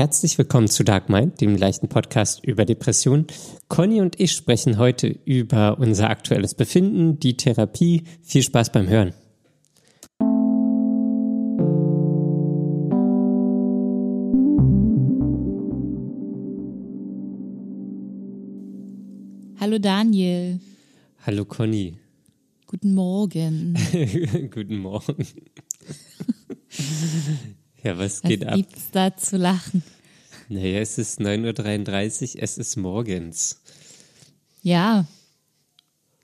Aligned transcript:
Herzlich 0.00 0.38
willkommen 0.38 0.66
zu 0.66 0.82
Dark 0.82 1.10
Mind, 1.10 1.42
dem 1.42 1.58
leichten 1.58 1.88
Podcast 1.88 2.42
über 2.42 2.64
Depressionen. 2.64 3.26
Conny 3.68 4.00
und 4.00 4.18
ich 4.18 4.32
sprechen 4.32 4.78
heute 4.78 5.08
über 5.26 5.78
unser 5.78 6.08
aktuelles 6.08 6.54
Befinden, 6.54 7.20
die 7.20 7.36
Therapie. 7.36 8.04
Viel 8.22 8.42
Spaß 8.42 8.72
beim 8.72 8.88
Hören. 8.88 9.12
Hallo 19.60 19.78
Daniel. 19.78 20.60
Hallo 21.26 21.44
Conny. 21.44 21.98
Guten 22.66 22.94
Morgen. 22.94 23.76
Guten 24.50 24.78
Morgen. 24.78 25.26
ja, 27.82 27.98
was 27.98 28.22
geht 28.22 28.40
was 28.42 28.48
ab? 28.48 28.54
gibt's 28.56 28.90
da 28.92 29.16
zu 29.16 29.36
lachen? 29.36 29.82
Naja, 30.48 30.80
es 30.80 30.98
ist 30.98 31.20
9.33 31.20 32.36
Uhr, 32.36 32.42
es 32.42 32.58
ist 32.58 32.76
morgens. 32.76 33.60
Ja, 34.62 35.06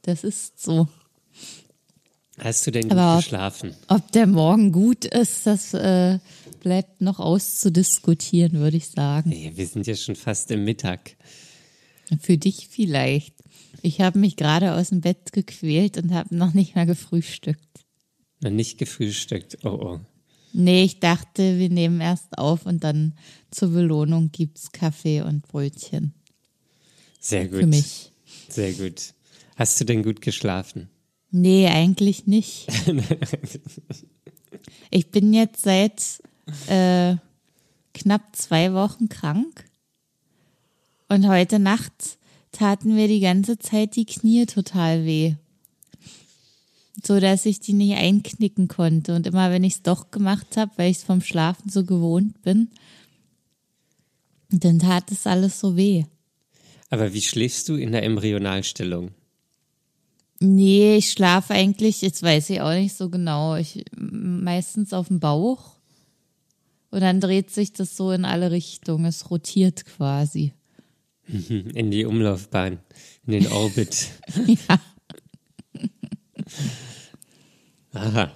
das 0.03 0.25
ist 0.25 0.61
so. 0.63 0.89
Hast 2.39 2.67
du 2.67 2.71
denn 2.71 2.89
gut 2.89 2.99
Aber- 2.99 3.17
geschlafen? 3.19 3.75
Ob 3.89 4.13
der 4.13 4.27
Morgen 4.27 4.73
gut 4.73 5.05
ist, 5.07 5.47
das 5.47 5.73
äh, 5.75 6.19
bleibt 6.61 7.01
noch 7.01 7.19
auszudiskutieren, 7.19 8.55
würde 8.55 8.77
ich 8.77 8.89
sagen. 8.89 9.31
Nee, 9.31 9.53
wir 9.55 9.67
sind 9.67 9.87
ja 9.87 9.95
schon 9.95 10.17
fast 10.17 10.51
im 10.51 10.65
Mittag. 10.65 11.17
Für 12.21 12.37
dich 12.37 12.69
vielleicht. 12.69 13.35
Ich 13.83 14.01
habe 14.01 14.19
mich 14.19 14.37
gerade 14.37 14.75
aus 14.75 14.91
dem 14.91 15.01
Bett 15.01 15.33
gequält 15.33 15.97
und 15.99 16.13
habe 16.13 16.35
noch 16.37 16.53
nicht 16.53 16.75
mal 16.77 16.87
gefrühstückt. 16.87 17.61
Noch 18.41 18.51
nicht 18.51 18.77
gefrühstückt. 18.79 19.59
Oh, 19.65 19.69
oh. 19.69 20.01
Nee, 20.53 20.85
ich 20.85 21.01
dachte, 21.01 21.59
wir 21.59 21.69
nehmen 21.69 22.01
erst 22.01 22.39
auf 22.39 22.67
und 22.67 22.83
dann 22.83 23.15
zur 23.51 23.71
Belohnung 23.71 24.31
gibt's 24.33 24.73
Kaffee 24.73 25.21
und 25.23 25.47
Brötchen. 25.47 26.15
Sehr 27.21 27.49
gut. 27.49 27.61
Für 27.61 27.67
mich. 27.67 28.13
Sehr 28.49 28.73
gut. 28.73 29.15
Hast 29.57 29.81
du 29.81 29.85
denn 29.85 30.03
gut 30.03 30.21
geschlafen? 30.21 30.89
Nee, 31.31 31.67
eigentlich 31.67 32.27
nicht. 32.27 32.69
ich 34.91 35.11
bin 35.11 35.33
jetzt 35.33 35.63
seit 35.63 36.23
äh, 36.69 37.17
knapp 37.95 38.37
zwei 38.37 38.73
Wochen 38.73 39.09
krank. 39.09 39.65
Und 41.09 41.29
heute 41.29 41.59
Nacht 41.59 42.19
taten 42.53 42.95
mir 42.95 43.09
die 43.09 43.21
ganze 43.21 43.59
Zeit 43.59 43.97
die 43.97 44.07
Knie 44.07 44.47
total 44.47 45.05
weh. 45.05 45.35
So 47.05 47.21
dass 47.21 47.47
ich 47.47 47.61
die 47.61 47.73
nicht 47.73 47.97
einknicken 47.97 48.69
konnte. 48.69 49.15
Und 49.15 49.27
immer 49.27 49.51
wenn 49.51 49.65
ich 49.65 49.75
es 49.75 49.83
doch 49.83 50.11
gemacht 50.11 50.57
habe, 50.57 50.73
weil 50.77 50.91
ich 50.91 50.99
es 50.99 51.05
vom 51.05 51.21
Schlafen 51.21 51.69
so 51.69 51.85
gewohnt 51.85 52.43
bin, 52.43 52.69
dann 54.51 54.79
tat 54.79 55.11
es 55.11 55.27
alles 55.27 55.61
so 55.61 55.77
weh. 55.77 56.05
Aber 56.89 57.13
wie 57.13 57.23
schläfst 57.23 57.69
du 57.69 57.75
in 57.75 57.93
der 57.93 58.05
Embryonalstellung? 58.05 59.11
Nee, 60.39 60.97
ich 60.97 61.13
schlafe 61.13 61.55
eigentlich, 61.55 62.03
jetzt 62.03 62.23
weiß 62.23 62.51
ich 62.51 62.61
auch 62.61 62.73
nicht 62.73 62.95
so 62.95 63.09
genau. 63.09 63.57
Ich 63.57 63.85
meistens 63.97 64.93
auf 64.93 65.09
dem 65.09 65.19
Bauch. 65.19 65.77
Und 66.91 67.01
dann 67.01 67.21
dreht 67.21 67.51
sich 67.51 67.73
das 67.73 67.97
so 67.97 68.13
in 68.13 68.25
alle 68.25 68.51
Richtungen. 68.51 69.07
Es 69.07 69.31
rotiert 69.31 69.85
quasi. 69.85 70.53
In 71.29 71.91
die 71.91 72.05
Umlaufbahn, 72.05 72.79
in 73.27 73.33
den 73.33 73.49
Orbit. 73.49 74.09
Ja. 74.47 74.81
Aha. 77.97 78.33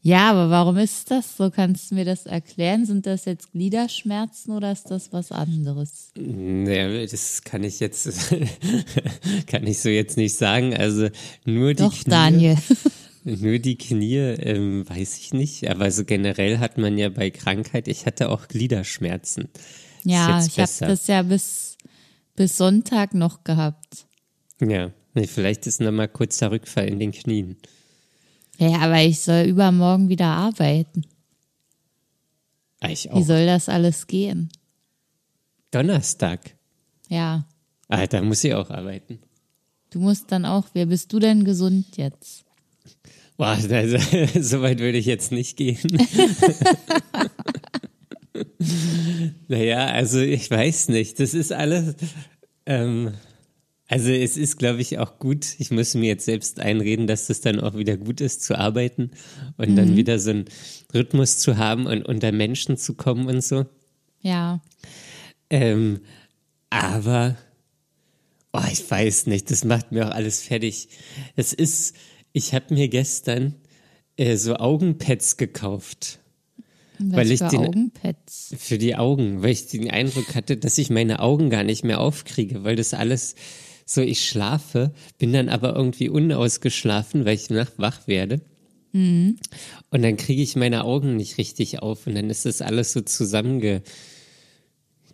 Ja, 0.00 0.30
aber 0.30 0.48
warum 0.48 0.76
ist 0.76 1.10
das 1.10 1.36
so? 1.36 1.50
Kannst 1.50 1.90
du 1.90 1.96
mir 1.96 2.04
das 2.04 2.26
erklären? 2.26 2.86
Sind 2.86 3.04
das 3.04 3.24
jetzt 3.24 3.52
Gliederschmerzen 3.52 4.54
oder 4.54 4.70
ist 4.70 4.90
das 4.90 5.12
was 5.12 5.32
anderes? 5.32 6.12
Naja, 6.16 7.04
das 7.04 7.42
kann 7.42 7.64
ich 7.64 7.80
jetzt, 7.80 8.08
kann 9.46 9.66
ich 9.66 9.80
so 9.80 9.88
jetzt 9.88 10.16
nicht 10.16 10.34
sagen. 10.34 10.74
Also 10.74 11.08
nur 11.44 11.74
die 11.74 11.82
Doch, 11.82 11.92
Knie. 11.92 12.10
Daniel. 12.10 12.56
Nur 13.24 13.58
die 13.58 13.76
Knie, 13.76 14.16
ähm, 14.16 14.88
weiß 14.88 15.18
ich 15.18 15.34
nicht. 15.34 15.68
Aber 15.68 15.90
so 15.90 16.04
generell 16.04 16.60
hat 16.60 16.78
man 16.78 16.96
ja 16.96 17.10
bei 17.10 17.28
Krankheit, 17.28 17.86
ich 17.86 18.06
hatte 18.06 18.30
auch 18.30 18.48
Gliederschmerzen. 18.48 19.48
Ja, 20.04 20.42
ich 20.42 20.58
habe 20.58 20.72
das 20.80 21.06
ja 21.08 21.22
bis, 21.22 21.76
bis 22.36 22.56
Sonntag 22.56 23.12
noch 23.12 23.44
gehabt. 23.44 24.06
Ja, 24.62 24.92
nee, 25.12 25.26
vielleicht 25.26 25.66
ist 25.66 25.80
noch 25.82 25.92
mal 25.92 26.08
kurzer 26.08 26.52
Rückfall 26.52 26.86
in 26.86 27.00
den 27.00 27.12
Knien. 27.12 27.58
Ja, 28.58 28.78
aber 28.80 29.00
ich 29.02 29.20
soll 29.20 29.44
übermorgen 29.44 30.08
wieder 30.08 30.26
arbeiten. 30.26 31.04
Ah, 32.80 32.88
Ich 32.90 33.04
Wie 33.04 33.10
auch. 33.10 33.24
soll 33.24 33.46
das 33.46 33.68
alles 33.68 34.06
gehen? 34.06 34.48
Donnerstag. 35.70 36.54
Ja, 37.08 37.44
Ah, 37.90 38.06
da 38.06 38.20
muss 38.20 38.44
ich 38.44 38.52
auch 38.54 38.68
arbeiten. 38.70 39.18
du 39.90 40.00
musst 40.00 40.30
dann 40.30 40.44
auch, 40.44 40.66
wer 40.74 40.86
bist 40.86 41.10
du 41.12 41.18
denn 41.18 41.44
gesund 41.44 41.96
jetzt? 41.96 42.44
Boah, 43.38 43.56
also, 43.70 43.98
so 44.40 44.60
weit 44.62 44.80
würde 44.80 44.98
ich 44.98 45.06
jetzt 45.06 45.32
nicht 45.32 45.56
gehen. 45.56 45.78
naja, 49.48 49.86
also 49.86 50.18
ich 50.20 50.50
weiß 50.50 50.88
nicht. 50.88 51.18
Das 51.20 51.34
ist 51.34 51.52
alles. 51.52 51.94
Ähm, 52.66 53.14
also 53.88 54.10
es 54.10 54.36
ist, 54.36 54.58
glaube 54.58 54.80
ich, 54.82 54.98
auch 54.98 55.18
gut. 55.18 55.46
Ich 55.58 55.70
muss 55.70 55.94
mir 55.94 56.06
jetzt 56.08 56.26
selbst 56.26 56.60
einreden, 56.60 57.06
dass 57.06 57.30
es 57.30 57.40
dann 57.40 57.58
auch 57.60 57.74
wieder 57.76 57.96
gut 57.96 58.20
ist 58.20 58.42
zu 58.42 58.56
arbeiten 58.58 59.10
und 59.56 59.76
dann 59.76 59.96
wieder 59.96 60.18
so 60.18 60.30
einen 60.30 60.44
Rhythmus 60.94 61.38
zu 61.38 61.56
haben 61.56 61.86
und 61.86 62.04
unter 62.06 62.30
Menschen 62.32 62.76
zu 62.76 62.94
kommen 62.94 63.26
und 63.26 63.42
so. 63.42 63.66
Ja, 64.20 64.60
Ähm, 65.50 66.00
aber, 66.70 67.36
oh, 68.52 68.60
ich 68.70 68.88
weiß 68.90 69.26
nicht, 69.26 69.50
das 69.50 69.64
macht 69.64 69.92
mir 69.92 70.06
auch 70.08 70.12
alles 70.14 70.42
fertig. 70.42 70.88
Es 71.36 71.52
ist, 71.54 71.94
ich 72.32 72.52
habe 72.52 72.74
mir 72.74 72.88
gestern 72.88 73.54
äh, 74.18 74.36
so 74.36 74.56
Augenpads 74.56 75.36
gekauft 75.38 76.18
was 77.00 77.16
Weil 77.16 77.30
ich 77.30 77.38
für 77.38 77.48
den- 77.48 77.60
Augenpads. 77.60 78.54
für 78.58 78.76
die 78.76 78.96
Augen, 78.96 79.42
weil 79.42 79.50
ich 79.52 79.66
den 79.68 79.88
Eindruck 79.88 80.34
hatte, 80.34 80.56
dass 80.56 80.78
ich 80.78 80.90
meine 80.90 81.20
Augen 81.20 81.48
gar 81.48 81.62
nicht 81.62 81.84
mehr 81.84 82.00
aufkriege, 82.00 82.64
weil 82.64 82.74
das 82.74 82.92
alles 82.92 83.36
so, 83.90 84.02
ich 84.02 84.28
schlafe, 84.28 84.92
bin 85.18 85.32
dann 85.32 85.48
aber 85.48 85.74
irgendwie 85.74 86.10
unausgeschlafen, 86.10 87.24
weil 87.24 87.34
ich 87.36 87.48
nachts 87.48 87.78
wach 87.78 88.06
werde. 88.06 88.40
Und 88.92 89.38
dann 89.90 90.16
kriege 90.16 90.42
ich 90.42 90.56
meine 90.56 90.84
Augen 90.84 91.16
nicht 91.16 91.38
richtig 91.38 91.80
auf 91.80 92.06
und 92.06 92.14
dann 92.14 92.28
ist 92.30 92.44
das 92.46 92.60
alles 92.62 92.92
so 92.92 93.00
zusammenge 93.00 93.82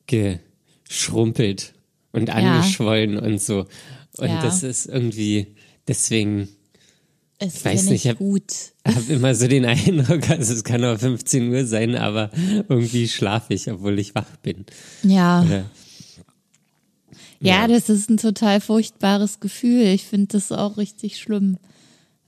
geschrumpelt 0.07 1.75
und 2.13 2.31
angeschwollen 2.31 3.19
und 3.19 3.41
so. 3.41 3.67
Und 4.17 4.29
Ja. 4.29 4.43
das 4.43 4.63
ist 4.63 4.87
irgendwie, 4.87 5.55
deswegen 5.89 6.49
Es 7.39 7.65
weiß 7.65 7.81
finde 7.81 7.93
nicht, 7.95 8.05
ich 8.05 8.11
hab- 8.11 8.21
habe 8.97 9.13
immer 9.13 9.35
so 9.35 9.49
den 9.49 9.65
Eindruck, 9.67 10.31
also 10.31 10.53
es 10.55 10.63
kann 10.65 10.85
auch 10.85 10.99
15 10.99 11.53
Uhr 11.53 11.65
sein, 11.67 11.97
aber 11.97 12.31
irgendwie 12.69 13.09
schlafe 13.09 13.55
ich, 13.55 13.69
obwohl 13.71 13.99
ich 13.99 14.15
wach 14.15 14.37
bin. 14.43 14.65
Ja. 15.03 15.43
Oder, 15.43 15.65
ja, 17.45 17.69
das 17.69 17.89
ist 17.89 18.11
ein 18.11 18.17
total 18.17 18.61
furchtbares 18.61 19.41
Gefühl. 19.41 19.83
Ich 19.87 20.05
finde 20.05 20.29
das 20.29 20.51
auch 20.53 20.77
richtig 20.77 21.19
schlimm. 21.19 21.59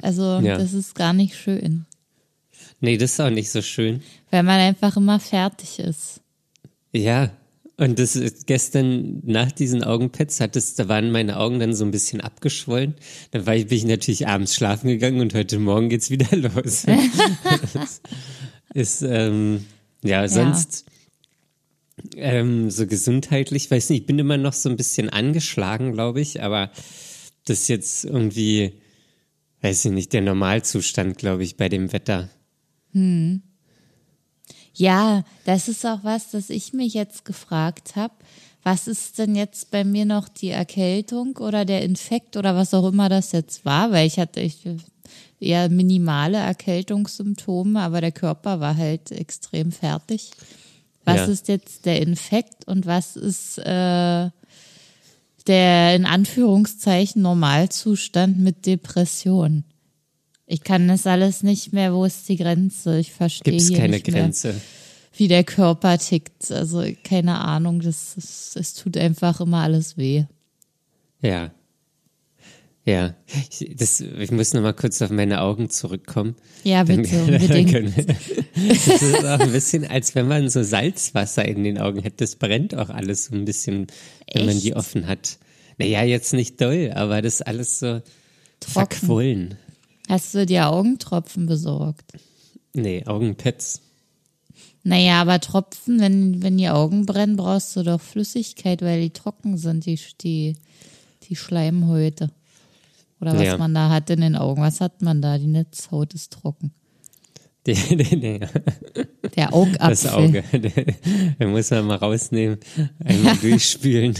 Also, 0.00 0.40
Ja. 0.40 0.58
das 0.58 0.72
ist 0.74 0.94
gar 0.94 1.12
nicht 1.12 1.34
schön. 1.36 1.86
nee, 2.80 2.96
das 2.98 3.12
ist 3.12 3.20
auch 3.20 3.30
nicht 3.30 3.50
so 3.50 3.62
schön. 3.62 4.02
Weil 4.30 4.42
man 4.42 4.60
einfach 4.60 4.96
immer 4.96 5.18
fertig 5.20 5.78
ist. 5.78 6.20
Ja, 6.92 7.30
und 7.78 7.98
das 7.98 8.16
ist 8.16 8.46
gestern 8.46 9.20
nach 9.24 9.52
diesen 9.52 9.84
Augenpads 9.84 10.40
hat 10.40 10.56
es, 10.56 10.74
da 10.76 10.88
waren 10.88 11.10
meine 11.10 11.38
Augen 11.38 11.58
dann 11.60 11.74
so 11.74 11.84
ein 11.84 11.90
bisschen 11.90 12.20
abgeschwollen. 12.22 12.94
Dann 13.32 13.46
war 13.46 13.54
ich, 13.54 13.66
bin 13.66 13.76
ich 13.78 13.84
natürlich 13.84 14.26
abends 14.28 14.54
schlafen 14.54 14.88
gegangen 14.88 15.20
und 15.20 15.34
heute 15.34 15.58
Morgen 15.58 15.88
geht's 15.90 16.08
wieder 16.10 16.34
los. 16.36 16.84
ist, 18.74 19.02
ähm, 19.02 19.64
ja, 20.02 20.26
sonst 20.28 20.84
ähm, 22.16 22.70
so 22.70 22.86
gesundheitlich, 22.86 23.70
weiß 23.70 23.90
nicht, 23.90 24.00
ich 24.02 24.06
bin 24.06 24.18
immer 24.18 24.36
noch 24.36 24.52
so 24.52 24.68
ein 24.68 24.76
bisschen 24.76 25.10
angeschlagen, 25.10 25.92
glaube 25.92 26.20
ich, 26.20 26.42
aber 26.42 26.70
das 27.44 27.60
ist 27.62 27.68
jetzt 27.68 28.04
irgendwie, 28.04 28.80
weiß 29.62 29.86
ich 29.86 29.92
nicht, 29.92 30.12
der 30.12 30.22
Normalzustand, 30.22 31.18
glaube 31.18 31.44
ich, 31.44 31.56
bei 31.56 31.68
dem 31.68 31.92
Wetter. 31.92 32.28
Ja, 34.74 35.24
das 35.44 35.68
ist 35.68 35.86
auch 35.86 36.02
was, 36.02 36.30
das 36.30 36.50
ich 36.50 36.72
mich 36.72 36.94
jetzt 36.94 37.24
gefragt 37.24 37.96
habe. 37.96 38.14
Was 38.62 38.88
ist 38.88 39.18
denn 39.18 39.36
jetzt 39.36 39.70
bei 39.70 39.84
mir 39.84 40.04
noch 40.04 40.28
die 40.28 40.50
Erkältung 40.50 41.36
oder 41.36 41.64
der 41.64 41.82
Infekt 41.82 42.36
oder 42.36 42.56
was 42.56 42.74
auch 42.74 42.88
immer 42.88 43.08
das 43.08 43.32
jetzt 43.32 43.64
war? 43.64 43.92
Weil 43.92 44.06
ich 44.06 44.18
hatte 44.18 44.40
ich, 44.40 44.64
eher 45.40 45.68
minimale 45.68 46.38
Erkältungssymptome, 46.38 47.80
aber 47.80 48.00
der 48.00 48.12
Körper 48.12 48.60
war 48.60 48.76
halt 48.76 49.12
extrem 49.12 49.72
fertig. 49.72 50.30
Was 51.06 51.16
Ja. 51.16 51.24
ist 51.26 51.48
jetzt 51.48 51.86
der 51.86 52.02
Infekt 52.02 52.66
und 52.66 52.84
was 52.84 53.16
ist 53.16 53.56
äh, 53.58 54.30
der 55.46 55.94
in 55.94 56.04
Anführungszeichen 56.04 57.22
Normalzustand 57.22 58.38
mit 58.38 58.66
Depression? 58.66 59.64
Ich 60.46 60.62
kann 60.62 60.86
das 60.88 61.06
alles 61.06 61.42
nicht 61.42 61.72
mehr. 61.72 61.94
Wo 61.94 62.04
ist 62.04 62.28
die 62.28 62.36
Grenze? 62.36 62.98
Ich 62.98 63.12
verstehe 63.12 63.52
Gibt 63.52 63.62
es 63.62 63.68
hier 63.68 63.78
keine 63.78 63.94
nicht 63.94 64.06
mehr, 64.10 64.22
Grenze. 64.22 64.60
wie 65.16 65.28
der 65.28 65.44
Körper 65.44 65.96
tickt. 65.98 66.50
Also 66.52 66.84
keine 67.04 67.38
Ahnung, 67.40 67.80
das, 67.80 68.14
das, 68.16 68.54
es 68.56 68.74
tut 68.74 68.96
einfach 68.96 69.40
immer 69.40 69.62
alles 69.62 69.96
weh. 69.96 70.24
Ja. 71.22 71.50
Ja, 72.88 73.16
ich, 73.50 73.74
das, 73.76 74.00
ich 74.00 74.30
muss 74.30 74.54
noch 74.54 74.62
mal 74.62 74.72
kurz 74.72 75.02
auf 75.02 75.10
meine 75.10 75.40
Augen 75.40 75.68
zurückkommen. 75.70 76.36
Ja, 76.62 76.84
bitte, 76.84 77.02
Dann- 77.26 77.34
unbedingt. 77.34 77.70
können 77.72 77.96
wir- 77.96 78.04
Das 78.68 78.86
ist 79.02 79.24
auch 79.24 79.40
ein 79.40 79.50
bisschen, 79.52 79.84
als 79.84 80.14
wenn 80.14 80.28
man 80.28 80.48
so 80.48 80.62
Salzwasser 80.62 81.44
in 81.44 81.64
den 81.64 81.78
Augen 81.78 82.00
hätte. 82.00 82.18
Das 82.18 82.36
brennt 82.36 82.76
auch 82.76 82.88
alles 82.90 83.24
so 83.26 83.34
ein 83.34 83.44
bisschen, 83.44 83.88
wenn 84.32 84.46
man 84.46 84.54
Echt? 84.56 84.64
die 84.64 84.76
offen 84.76 85.08
hat. 85.08 85.38
Naja, 85.78 86.04
jetzt 86.04 86.32
nicht 86.32 86.60
doll, 86.60 86.92
aber 86.94 87.22
das 87.22 87.34
ist 87.34 87.46
alles 87.48 87.80
so 87.80 87.86
Trocken. 88.60 88.72
verquollen. 88.72 89.58
Hast 90.08 90.32
du 90.34 90.46
dir 90.46 90.68
Augentropfen 90.68 91.46
besorgt? 91.46 92.12
Nee, 92.72 93.04
Augenpads. 93.04 93.80
Naja, 94.84 95.20
aber 95.20 95.40
Tropfen, 95.40 95.98
wenn, 95.98 96.40
wenn 96.42 96.56
die 96.56 96.68
Augen 96.68 97.04
brennen, 97.06 97.36
brauchst 97.36 97.74
du 97.74 97.82
doch 97.82 98.00
Flüssigkeit, 98.00 98.80
weil 98.82 99.00
die 99.00 99.10
trocken 99.10 99.58
sind, 99.58 99.84
die, 99.86 99.98
die, 100.20 100.54
die 101.28 101.34
Schleimhäute. 101.34 102.30
Oder 103.20 103.34
was 103.34 103.42
Ja. 103.42 103.56
man 103.58 103.74
da 103.74 103.88
hat 103.90 104.10
in 104.10 104.20
den 104.20 104.36
Augen. 104.36 104.60
Was 104.60 104.80
hat 104.80 105.00
man 105.02 105.22
da? 105.22 105.38
Die 105.38 105.46
Netzhaut 105.46 106.12
ist 106.14 106.32
trocken. 106.32 106.72
Der, 107.66 107.74
der, 107.74 108.16
der, 108.16 108.50
Der 109.34 109.52
Augapfel. 109.52 109.88
das 109.90 110.06
Auge. 110.06 110.44
Der 111.40 111.48
muss 111.48 111.70
man 111.70 111.86
mal 111.86 111.96
rausnehmen, 111.96 112.58
einmal 113.04 113.36
durchspülen, 113.42 114.14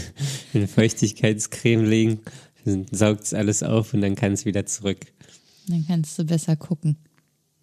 in 0.51 0.59
eine 0.59 0.67
Feuchtigkeitscreme 0.67 1.85
legen, 1.85 2.19
dann 2.65 2.85
saugt 2.91 3.23
es 3.23 3.33
alles 3.33 3.63
auf 3.63 3.93
und 3.93 4.01
dann 4.01 4.15
kann 4.15 4.33
es 4.33 4.43
wieder 4.45 4.65
zurück. 4.65 4.99
Dann 5.69 5.85
kannst 5.87 6.19
du 6.19 6.25
besser 6.25 6.55
gucken. 6.57 6.97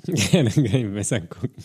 Ja, 0.07 0.43
dann 0.43 0.53
kann 0.53 0.65
ich 0.87 0.93
besser 0.93 1.21
gucken. 1.21 1.65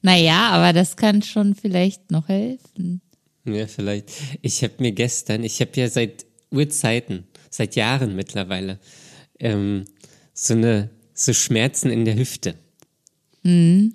Naja, 0.00 0.50
aber 0.50 0.72
das 0.72 0.96
kann 0.96 1.22
schon 1.22 1.54
vielleicht 1.54 2.10
noch 2.10 2.28
helfen. 2.28 3.00
Ja, 3.44 3.66
vielleicht. 3.66 4.10
Ich 4.42 4.62
habe 4.62 4.74
mir 4.78 4.92
gestern, 4.92 5.44
ich 5.44 5.60
habe 5.60 5.70
ja 5.76 5.88
seit 5.88 6.26
Urzeiten, 6.50 7.24
seit 7.52 7.76
Jahren 7.76 8.16
mittlerweile, 8.16 8.80
ähm, 9.38 9.84
so 10.32 10.54
eine, 10.54 10.90
so 11.14 11.32
Schmerzen 11.32 11.90
in 11.90 12.04
der 12.04 12.16
Hüfte. 12.16 12.54
Und 13.44 13.94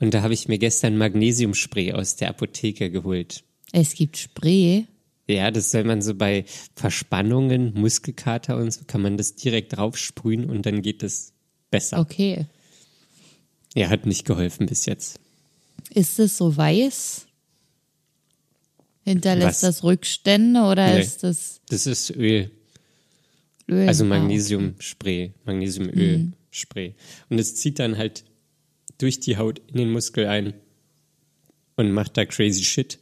da 0.00 0.22
habe 0.22 0.34
ich 0.34 0.48
mir 0.48 0.58
gestern 0.58 0.96
Magnesiumspray 0.98 1.92
aus 1.92 2.16
der 2.16 2.28
Apotheke 2.30 2.90
geholt. 2.90 3.44
Es 3.72 3.94
gibt 3.94 4.16
Spray. 4.16 4.86
Ja, 5.28 5.50
das 5.50 5.70
soll 5.70 5.84
man 5.84 6.02
so 6.02 6.14
bei 6.14 6.44
Verspannungen, 6.74 7.74
Muskelkater 7.74 8.56
und 8.56 8.72
so, 8.72 8.84
kann 8.86 9.02
man 9.02 9.16
das 9.16 9.34
direkt 9.34 9.76
draufsprühen 9.76 10.48
und 10.48 10.66
dann 10.66 10.82
geht 10.82 11.02
es 11.02 11.32
besser. 11.70 12.00
Okay. 12.00 12.46
Ja, 13.74 13.88
hat 13.90 14.06
nicht 14.06 14.24
geholfen 14.24 14.66
bis 14.66 14.86
jetzt. 14.86 15.20
Ist 15.90 16.18
es 16.18 16.36
so 16.38 16.56
weiß? 16.56 17.26
Hinterlässt 19.04 19.62
Was? 19.62 19.76
das 19.76 19.84
Rückstände 19.84 20.62
oder 20.62 20.94
Nee. 20.94 21.00
ist 21.00 21.22
das 21.22 21.60
Das 21.68 21.86
ist 21.86 22.10
Öl, 22.10 22.50
Öl? 23.68 23.86
also 23.88 24.04
Magnesiumspray, 24.04 25.32
Magnesiumölspray. 25.44 26.94
Und 27.28 27.38
es 27.38 27.56
zieht 27.56 27.78
dann 27.78 27.98
halt 27.98 28.24
durch 28.98 29.20
die 29.20 29.36
Haut 29.36 29.60
in 29.68 29.76
den 29.76 29.92
Muskel 29.92 30.26
ein 30.26 30.54
und 31.76 31.92
macht 31.92 32.16
da 32.16 32.24
crazy 32.24 32.64
shit. 32.64 32.98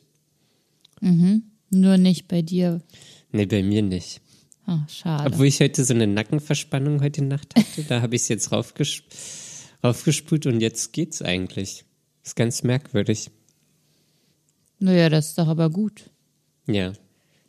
Nur 1.70 1.96
nicht 1.96 2.28
bei 2.28 2.42
dir. 2.42 2.82
Nee, 3.32 3.46
bei 3.46 3.62
mir 3.62 3.82
nicht. 3.82 4.20
Ah, 4.66 4.86
schade. 4.88 5.32
Obwohl 5.32 5.46
ich 5.46 5.60
heute 5.60 5.84
so 5.84 5.94
eine 5.94 6.06
Nackenverspannung 6.06 7.00
heute 7.00 7.22
Nacht 7.22 7.54
hatte, 7.56 7.84
da 7.84 8.02
habe 8.02 8.16
ich 8.16 8.22
es 8.22 8.28
jetzt 8.28 8.52
raufges 8.52 9.02
raufgespült 9.84 10.46
und 10.46 10.60
jetzt 10.60 10.92
geht's 10.92 11.22
eigentlich. 11.22 11.84
Ist 12.24 12.36
ganz 12.36 12.62
merkwürdig. 12.62 13.30
naja, 14.78 15.08
das 15.08 15.28
ist 15.28 15.38
doch 15.38 15.48
aber 15.48 15.70
gut. 15.70 16.10
Ja. 16.66 16.92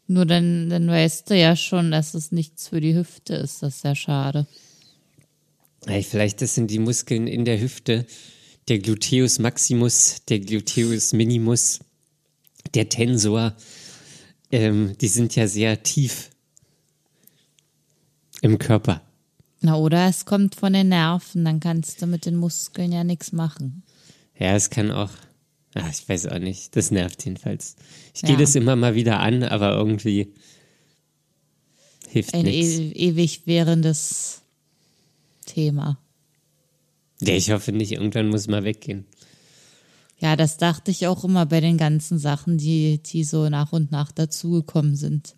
Nur 0.07 0.25
dann, 0.25 0.69
dann 0.69 0.88
weißt 0.88 1.30
du 1.30 1.38
ja 1.38 1.56
schon, 1.56 1.92
dass 1.92 2.13
es 2.13 2.31
nichts 2.31 2.69
für 2.69 2.80
die 2.80 2.95
Hüfte 2.95 3.36
ist. 3.36 3.62
Das 3.62 3.77
ist 3.77 3.83
ja 3.83 3.94
schade. 3.94 4.48
Ey, 5.86 6.04
vielleicht 6.04 6.42
das 6.42 6.56
sind 6.56 6.71
die 6.71 6.80
Muskeln 6.80 7.27
in 7.27 7.45
der 7.45 7.59
Hüfte, 7.59 8.06
der 8.68 8.80
Gluteus 8.80 9.39
maximus, 9.39 10.24
der 10.27 10.39
Gluteus 10.39 11.13
minimus, 11.13 11.80
der 12.74 12.89
Tensor. 12.89 13.56
Ähm, 14.51 14.98
die 15.00 15.07
sind 15.07 15.36
ja 15.36 15.48
sehr 15.48 15.83
tief 15.83 16.30
im 18.42 18.57
Körper. 18.57 19.01
Na, 19.62 19.75
oder 19.75 20.07
es 20.07 20.25
kommt 20.25 20.56
von 20.56 20.74
den 20.74 20.89
Nerven, 20.89 21.44
dann 21.44 21.60
kannst 21.60 22.01
du 22.01 22.07
mit 22.07 22.25
den 22.25 22.36
Muskeln 22.36 22.92
ja 22.92 23.03
nichts 23.03 23.31
machen. 23.31 23.83
Ja, 24.38 24.56
es 24.56 24.69
kann 24.69 24.92
auch. 24.92 25.10
Ach, 25.75 25.90
ich 25.92 26.08
weiß 26.08 26.28
auch 26.28 26.40
nicht. 26.40 26.75
Das 26.75 26.92
nervt 26.92 27.24
jedenfalls. 27.25 27.75
Ich 28.16 28.22
gehe 28.22 28.31
Ja. 28.31 28.38
das 28.40 28.56
immer 28.56 28.75
mal 28.75 28.96
wieder 28.96 29.19
an, 29.19 29.44
aber 29.44 29.75
irgendwie 29.75 30.34
hilft 32.08 32.34
Ein 32.34 32.46
nichts. 32.46 32.78
e 32.80 32.92
ewig 32.94 33.42
währendes 33.46 34.42
Thema. 35.46 36.00
Ja, 37.22 37.34
ich 37.36 37.52
hoffe 37.52 37.72
nicht. 37.72 37.92
Irgendwann 37.94 38.30
muss 38.30 38.48
mal 38.48 38.64
weggehen. 38.64 39.06
Ja, 40.19 40.36
das 40.36 40.58
dachte 40.58 40.90
ich 40.90 41.06
auch 41.06 41.24
immer 41.24 41.46
bei 41.46 41.62
den 41.62 41.78
ganzen 41.78 42.18
Sachen, 42.18 42.58
die, 42.58 42.98
die 43.04 43.24
so 43.24 43.50
nach 43.50 43.72
und 43.72 43.92
nach 43.92 44.12
dazugekommen 44.12 44.96
sind. 44.96 45.36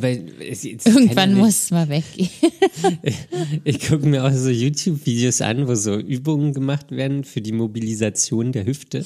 Bei, 0.00 0.24
es, 0.38 0.64
es 0.64 0.86
Irgendwann 0.86 1.34
muss 1.34 1.64
es 1.64 1.70
mal 1.72 1.88
weggehen. 1.88 2.30
Ich 3.64 3.80
gucke 3.80 4.06
mir 4.06 4.24
auch 4.24 4.32
so 4.32 4.48
YouTube-Videos 4.48 5.40
an, 5.40 5.66
wo 5.66 5.74
so 5.74 5.96
Übungen 5.98 6.52
gemacht 6.54 6.90
werden 6.92 7.24
für 7.24 7.40
die 7.40 7.50
Mobilisation 7.52 8.52
der 8.52 8.64
Hüfte. 8.64 9.04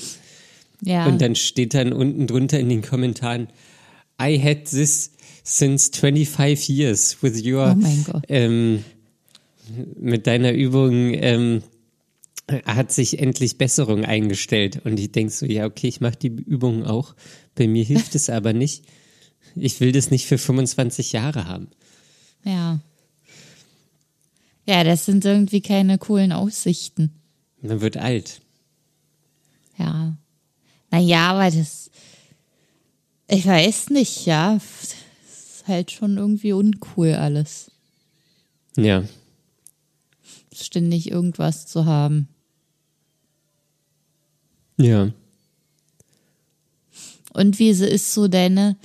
Ja. 0.83 1.07
Und 1.07 1.21
dann 1.21 1.35
steht 1.35 1.75
dann 1.75 1.93
unten 1.93 2.27
drunter 2.27 2.59
in 2.61 2.69
den 2.69 2.83
Kommentaren, 2.83 3.49
I 4.21 4.41
had 4.41 4.65
this 4.67 5.13
since 5.45 5.91
25 5.93 6.69
years 6.69 7.17
with 7.23 7.45
your, 7.45 7.77
Oh 8.13 8.21
ähm, 8.29 8.85
mit 9.99 10.27
deiner 10.27 10.53
Übung 10.53 11.15
ähm, 11.15 11.63
hat 12.65 12.93
sich 12.93 13.19
endlich 13.19 13.59
Besserung 13.59 14.05
eingestellt. 14.05 14.81
Und 14.85 14.99
ich 14.99 15.13
denk 15.13 15.31
so, 15.31 15.47
ja, 15.47 15.67
okay, 15.67 15.89
ich 15.89 16.01
mache 16.01 16.17
die 16.17 16.29
Übung 16.29 16.85
auch. 16.85 17.15
Bei 17.55 17.67
mir 17.67 17.85
hilft 17.85 18.15
es 18.15 18.31
aber 18.31 18.53
nicht. 18.53 18.85
Ich 19.55 19.81
will 19.81 19.93
das 19.93 20.11
nicht 20.11 20.27
für 20.27 20.39
25 20.39 21.13
Jahre 21.13 21.47
haben. 21.47 21.69
ja. 22.45 22.81
Ja, 24.69 24.83
das 24.83 25.05
sind 25.05 25.25
irgendwie 25.25 25.61
keine 25.61 25.97
coolen 25.97 26.33
Aussichten. 26.33 27.13
Man 27.63 27.81
wird 27.81 27.97
alt. 27.97 28.41
Ja. 29.79 30.17
Naja, 30.91 31.33
aber 31.33 31.51
das, 31.51 31.91
ich 33.29 33.47
weiß 33.47 33.91
nicht, 33.91 34.27
ja. 34.27 34.55
Das 34.55 34.63
ist 34.63 35.69
halt 35.69 35.91
schon 35.91 36.17
irgendwie 36.17 36.53
uncool 36.53 37.15
alles. 37.15 37.71
Ja. 38.77 39.05
Ständig 40.53 41.11
irgendwas 41.11 41.67
zu 41.67 41.85
haben. 41.87 42.29
Ja. 44.79 45.11
Und 47.33 47.59
wie 47.59 47.71
ist 47.71 48.15
so 48.15 48.29
deine 48.29 48.77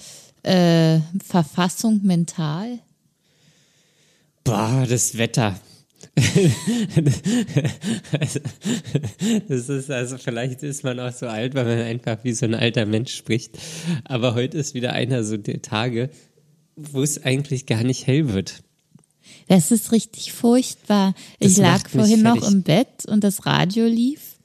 äh, 0.44 1.00
Verfassung 1.24 2.02
mental? 2.04 2.80
Boah, 4.44 4.86
das 4.90 5.18
Wetter. 5.18 5.60
das 9.48 9.70
ist 9.70 9.90
also, 9.90 10.18
vielleicht 10.18 10.62
ist 10.62 10.84
man 10.84 11.00
auch 11.00 11.14
so 11.14 11.28
alt, 11.28 11.56
weil 11.56 11.64
man 11.64 11.80
einfach 11.80 12.18
wie 12.24 12.34
so 12.34 12.46
ein 12.46 12.54
alter 12.54 12.86
Mensch 12.86 13.16
spricht. 13.16 13.58
Aber 14.04 14.36
heute 14.36 14.58
ist 14.58 14.74
wieder 14.74 14.92
einer 14.92 15.24
so 15.24 15.38
der 15.38 15.62
Tage, 15.62 16.10
wo 16.76 17.02
es 17.02 17.24
eigentlich 17.24 17.66
gar 17.66 17.84
nicht 17.84 18.08
hell 18.08 18.34
wird. 18.34 18.62
Das 19.48 19.72
ist 19.72 19.92
richtig 19.92 20.34
furchtbar. 20.34 21.14
Das 21.40 21.54
ich 21.54 21.58
lag 21.58 21.88
vorhin 21.90 22.24
noch 22.24 22.50
im 22.50 22.64
Bett 22.64 23.06
und 23.08 23.24
das 23.24 23.46
Radio 23.46 23.86
lief. 23.86 24.38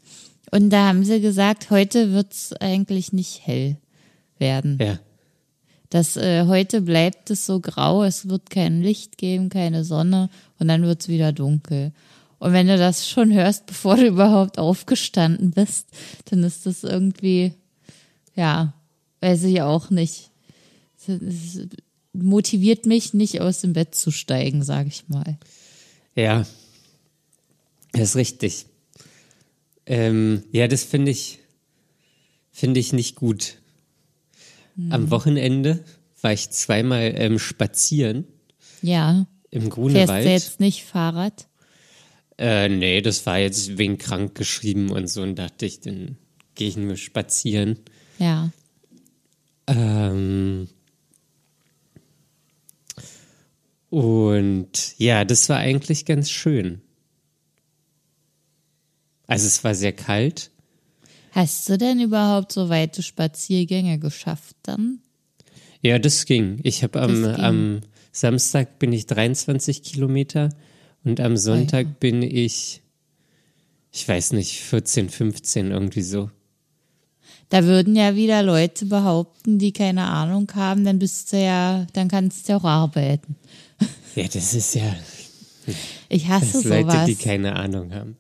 Und 0.53 0.71
da 0.71 0.89
haben 0.89 1.05
sie 1.05 1.21
gesagt, 1.21 1.71
heute 1.71 2.13
wird's 2.13 2.53
eigentlich 2.53 3.13
nicht 3.13 3.45
hell 3.45 3.79
werden. 4.39 4.79
Ja. 4.81 4.99
Das 5.91 6.17
äh, 6.17 6.47
heute 6.47 6.81
bleibt 6.81 7.31
es 7.31 7.47
so 7.47 7.61
grau, 7.61 8.03
es 8.03 8.29
wird 8.29 8.51
kein 8.51 8.83
Licht 8.83 9.19
geben, 9.19 9.49
keine 9.49 9.85
Sonne 9.85 10.31
und 10.59 10.69
dann 10.69 10.83
wird's 10.83 11.09
wieder 11.09 11.33
dunkel. 11.33 11.93
Und 12.39 12.53
wenn 12.53 12.67
du 12.67 12.77
das 12.77 13.09
schon 13.09 13.33
hörst, 13.33 13.67
bevor 13.67 13.97
du 13.97 14.07
überhaupt 14.07 14.59
aufgestanden 14.59 15.53
bist, 15.53 15.87
dann 16.27 16.43
ist 16.43 16.67
das 16.67 16.85
irgendwie, 16.85 17.55
ja, 18.35 18.75
weiß 19.21 19.45
ich 19.45 19.63
auch 19.63 19.91
nicht. 19.91 20.31
Es 21.07 21.61
motiviert 22.13 22.87
mich 22.87 23.15
nicht 23.15 23.41
aus 23.41 23.61
dem 23.61 23.73
Bett 23.73 23.95
zu 23.95 24.11
steigen, 24.11 24.63
sag 24.63 24.87
ich 24.87 25.09
mal. 25.09 25.39
Ja. 26.15 26.47
Das 27.93 28.11
ist 28.11 28.17
richtig. 28.17 28.67
Ähm, 29.87 30.43
ja, 30.51 30.67
das 30.69 30.83
finde 30.83 31.13
ich, 31.13 31.39
finde 32.51 32.81
ich 32.81 32.93
nicht 32.93 33.15
gut. 33.17 33.59
Am 34.91 35.11
Wochenende 35.11 35.85
war 36.21 36.33
ich 36.33 36.51
zweimal 36.51 37.13
ähm, 37.17 37.39
spazieren 37.39 38.25
Ja. 38.83 39.27
im 39.51 39.63
Fährst 39.63 39.67
du 39.67 39.71
Grunewald. 39.81 40.27
jetzt 40.27 40.61
nicht 40.61 40.85
Fahrrad? 40.85 41.49
Äh, 42.39 42.69
nee, 42.69 43.01
das 43.01 43.25
war 43.25 43.39
jetzt 43.39 43.79
wegen 43.79 43.97
krank 43.97 44.35
geschrieben 44.35 44.91
und 44.91 45.09
so 45.09 45.23
und 45.23 45.37
dachte 45.37 45.65
ich, 45.65 45.81
dann 45.81 46.19
gehe 46.55 46.69
ich 46.69 46.77
nur 46.77 46.97
spazieren. 46.97 47.79
Ja. 48.19 48.51
Ähm, 49.67 50.69
und 53.91 54.99
ja, 54.99 55.25
das 55.25 55.49
war 55.49 55.59
eigentlich 55.59 56.05
ganz 56.05 56.31
schön. 56.31 56.83
Also 59.27 59.47
es 59.47 59.65
war 59.65 59.75
sehr 59.75 59.93
kalt. 59.93 60.51
Hast 61.37 61.69
du 61.69 61.77
denn 61.77 62.01
überhaupt 62.01 62.51
so 62.51 62.71
weite 62.71 63.03
Spaziergänge 63.03 63.99
geschafft 63.99 64.57
dann? 64.63 65.01
Ja, 65.83 65.99
das 65.99 66.25
ging. 66.25 66.61
Ich 66.63 66.83
habe 66.83 67.03
am, 67.03 67.27
am 67.27 67.81
Samstag 68.11 68.79
bin 68.79 68.91
ich 68.95 69.05
23 69.05 69.83
Kilometer 69.83 70.49
und 71.05 71.21
am 71.21 71.37
Sonntag 71.37 72.01
bin 72.01 72.23
ich, 72.23 72.81
ich 73.93 74.09
weiß 74.09 74.33
nicht, 74.33 74.61
14, 74.63 75.11
15 75.11 75.73
irgendwie 75.73 76.01
so. 76.01 76.31
Da 77.51 77.65
würden 77.65 77.95
ja 77.97 78.17
wieder 78.17 78.43
Leute 78.43 78.87
behaupten, 78.87 79.59
die 79.59 79.73
keine 79.73 80.05
Ahnung 80.05 80.51
haben, 80.55 80.87
dann 80.87 80.99
bist 80.99 81.35
du 81.35 81.37
ja, 81.37 81.87
dann 81.93 82.09
kannst 82.09 82.49
du 82.49 82.53
ja 82.53 82.59
auch 82.61 82.65
arbeiten. 82.65 83.37
Ja, 84.15 84.25
das 84.25 84.55
ist 84.55 84.75
ja 84.75 84.97
Ich 86.09 86.29
hasse 86.29 86.55
das 86.55 86.65
Leute, 86.65 86.93
sowas. 86.93 87.05
die 87.05 87.17
keine 87.17 87.57
Ahnung 87.57 87.93
haben. 87.93 88.17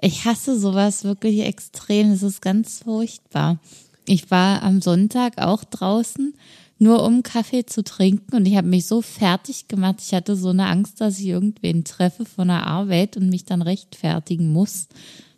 Ich 0.00 0.24
hasse 0.24 0.58
sowas 0.58 1.04
wirklich 1.04 1.40
extrem. 1.40 2.12
Es 2.12 2.22
ist 2.22 2.40
ganz 2.40 2.80
furchtbar. 2.80 3.58
Ich 4.06 4.30
war 4.30 4.62
am 4.62 4.80
Sonntag 4.80 5.38
auch 5.38 5.64
draußen, 5.64 6.34
nur 6.78 7.04
um 7.04 7.22
Kaffee 7.22 7.64
zu 7.64 7.84
trinken 7.84 8.34
und 8.34 8.46
ich 8.46 8.56
habe 8.56 8.66
mich 8.66 8.86
so 8.86 9.02
fertig 9.02 9.68
gemacht. 9.68 9.96
Ich 10.04 10.12
hatte 10.12 10.34
so 10.34 10.48
eine 10.48 10.66
Angst, 10.66 11.00
dass 11.00 11.20
ich 11.20 11.26
irgendwen 11.26 11.84
treffe 11.84 12.24
von 12.24 12.48
der 12.48 12.66
Arbeit 12.66 13.16
und 13.16 13.28
mich 13.28 13.44
dann 13.44 13.62
rechtfertigen 13.62 14.52
muss, 14.52 14.88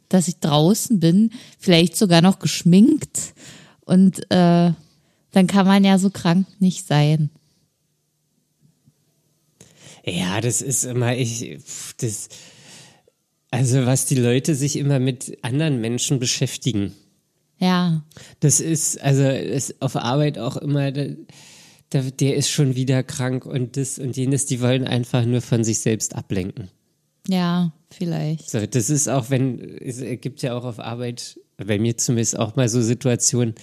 dass 0.09 0.29
ich 0.29 0.39
draußen 0.39 1.01
bin, 1.01 1.31
vielleicht 1.59 1.97
sogar 1.97 2.23
noch 2.23 2.39
geschminkt 2.39 3.35
und 3.85 4.31
äh, 4.31 4.73
dann 5.33 5.47
kann 5.47 5.67
man 5.67 5.85
ja 5.85 5.99
so 5.99 6.11
krank 6.11 6.47
nicht 6.61 6.87
sein. 6.87 7.29
Ja, 10.07 10.41
das 10.41 10.63
ist 10.63 10.85
immer, 10.85 11.17
ich, 11.17 11.59
das, 11.99 12.29
also 13.55 13.87
was 13.87 14.07
die 14.07 14.17
Leute 14.17 14.57
sich 14.57 14.77
immer 14.77 14.99
mit 14.99 15.39
anderen 15.43 15.81
Menschen 15.81 16.19
beschäftigen. 16.19 16.93
Ja, 17.59 18.05
Das 18.41 18.59
ist, 18.59 19.01
also 19.01 19.23
ist 19.23 19.81
auf 19.81 19.95
Arbeit 19.95 20.39
auch 20.39 20.57
immer, 20.57 20.91
da, 20.91 22.01
der 22.01 22.35
ist 22.35 22.51
schon 22.51 22.75
wieder 22.75 23.05
krank 23.05 23.47
und 23.47 23.77
das 23.77 24.01
und 24.01 24.17
jenes, 24.17 24.47
die 24.47 24.61
wollen 24.61 24.89
einfach 24.89 25.25
nur 25.25 25.41
von 25.41 25.63
sich 25.63 25.79
selbst 25.79 26.17
ablenken. 26.17 26.69
ja, 27.29 27.73
vielleicht. 27.91 28.51
So, 28.51 28.67
das 28.67 28.91
ist 28.91 29.09
auch, 29.09 29.31
wenn, 29.31 29.61
es 29.61 30.01
gibt 30.21 30.43
ja 30.43 30.57
auch 30.59 30.65
auf 30.65 30.81
Arbeit, 30.81 31.39
bei 31.57 31.79
mir 31.79 31.97
zumindest 31.97 32.37
auch 32.37 32.57
mal 32.57 32.69
so 32.69 32.83
Situationen, 32.83 33.55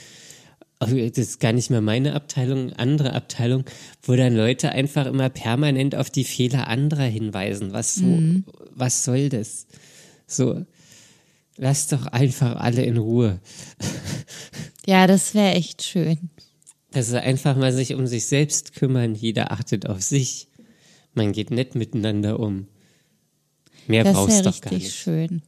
das 0.87 1.17
ist 1.17 1.39
gar 1.39 1.53
nicht 1.53 1.69
mehr 1.69 1.81
meine 1.81 2.13
Abteilung, 2.15 2.73
andere 2.73 3.13
Abteilung, 3.13 3.65
wo 4.03 4.15
dann 4.15 4.35
Leute 4.35 4.71
einfach 4.71 5.05
immer 5.05 5.29
permanent 5.29 5.95
auf 5.95 6.09
die 6.09 6.23
Fehler 6.23 6.67
anderer 6.67 7.03
hinweisen. 7.05 7.71
Was 7.71 7.95
so, 7.95 8.19
was 8.73 9.03
soll 9.03 9.29
das? 9.29 9.67
So, 10.25 10.65
lass 11.57 11.87
doch 11.87 12.07
einfach 12.07 12.55
alle 12.55 12.83
in 12.83 12.97
Ruhe. 12.97 13.39
Ja, 14.87 15.05
das 15.05 15.35
wäre 15.35 15.53
echt 15.53 15.83
schön. 15.83 16.31
Also 16.91 17.15
einfach 17.17 17.55
mal 17.55 17.71
sich 17.71 17.93
um 17.93 18.07
sich 18.07 18.25
selbst 18.25 18.73
kümmern, 18.73 19.13
jeder 19.13 19.51
achtet 19.51 19.87
auf 19.87 20.01
sich. 20.01 20.47
Man 21.13 21.33
geht 21.33 21.51
nett 21.51 21.75
miteinander 21.75 22.39
um. 22.39 22.67
Mehr 23.85 24.03
Das 24.03 24.13
brauchst 24.13 24.29
wäre 24.37 24.43
doch 24.45 24.59
gar 24.61 24.71
richtig 24.71 24.87
nicht. 24.89 24.95
schön. 24.95 25.41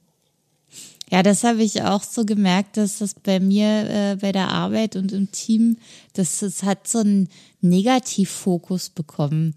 Ja, 1.14 1.22
das 1.22 1.44
habe 1.44 1.62
ich 1.62 1.84
auch 1.84 2.02
so 2.02 2.26
gemerkt, 2.26 2.76
dass 2.76 2.98
das 2.98 3.14
bei 3.14 3.40
mir 3.40 3.68
äh, 3.88 4.18
bei 4.20 4.32
der 4.32 4.50
Arbeit 4.50 4.96
und 4.96 5.12
im 5.12 5.32
Team, 5.32 5.78
das, 6.14 6.40
das 6.40 6.64
hat 6.64 6.88
so 6.88 7.02
einen 7.02 7.30
Negativfokus 7.62 8.90
bekommen. 8.90 9.54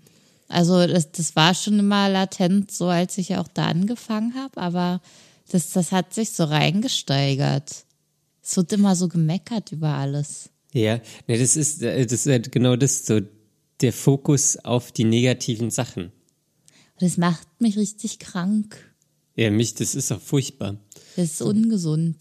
Also 0.48 0.86
das, 0.86 1.12
das 1.12 1.34
war 1.34 1.54
schon 1.54 1.78
immer 1.78 2.10
latent, 2.10 2.72
so 2.72 2.88
als 2.88 3.16
ich 3.16 3.36
auch 3.36 3.48
da 3.48 3.68
angefangen 3.68 4.34
habe, 4.34 4.60
aber 4.60 5.00
das, 5.50 5.70
das 5.70 5.92
hat 5.92 6.12
sich 6.12 6.32
so 6.32 6.44
reingesteigert. 6.44 7.86
Es 8.42 8.54
wird 8.58 8.75
immer 8.75 8.94
so 8.94 9.08
gemeckert 9.08 9.72
über 9.72 9.94
alles. 9.94 10.50
Ja, 10.75 11.00
ne, 11.26 11.38
das 11.38 11.56
ist, 11.56 11.80
äh, 11.80 12.04
das 12.04 12.26
ist 12.26 12.30
halt 12.30 12.52
genau 12.52 12.76
das, 12.76 13.06
so 13.06 13.20
der 13.80 13.94
Fokus 13.94 14.58
auf 14.58 14.92
die 14.92 15.04
negativen 15.04 15.70
Sachen. 15.70 16.12
Das 16.98 17.16
macht 17.16 17.48
mich 17.62 17.78
richtig 17.78 18.18
krank. 18.18 18.86
Ja, 19.37 19.50
mich, 19.50 19.75
das 19.75 19.95
ist 19.95 20.11
auch 20.12 20.21
furchtbar. 20.21 20.76
Das 21.14 21.26
ist 21.26 21.43
ungesund. 21.43 22.16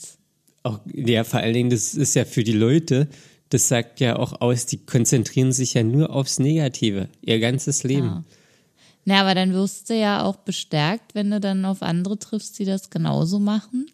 Auch, 0.64 0.80
ja, 0.94 1.24
vor 1.24 1.40
allen 1.40 1.54
Dingen, 1.54 1.70
das 1.70 1.96
ist 1.96 2.14
ja 2.16 2.26
für 2.26 2.44
die 2.44 2.52
Leute, 2.52 3.08
das 3.50 3.68
sagt 3.68 4.00
ja 4.00 4.18
auch 4.18 4.42
aus, 4.42 4.66
die 4.66 4.78
konzentrieren 4.78 5.52
sich 5.52 5.76
ja 5.76 5.84
nur 5.84 6.10
aufs 6.10 6.40
Negative, 6.40 7.08
ihr 7.22 7.40
ganzes 7.40 7.84
Leben. 7.84 8.08
Ja. 8.08 8.24
Na, 9.06 9.22
aber 9.22 9.36
dann 9.36 9.54
wirst 9.54 9.90
du 9.90 9.98
ja 9.98 10.24
auch 10.24 10.38
bestärkt, 10.38 11.14
wenn 11.14 11.30
du 11.30 11.40
dann 11.40 11.64
auf 11.64 11.84
andere 11.84 12.18
triffst, 12.18 12.58
die 12.58 12.66
das 12.66 12.90
genauso 12.90 13.40
machen. 13.40 13.86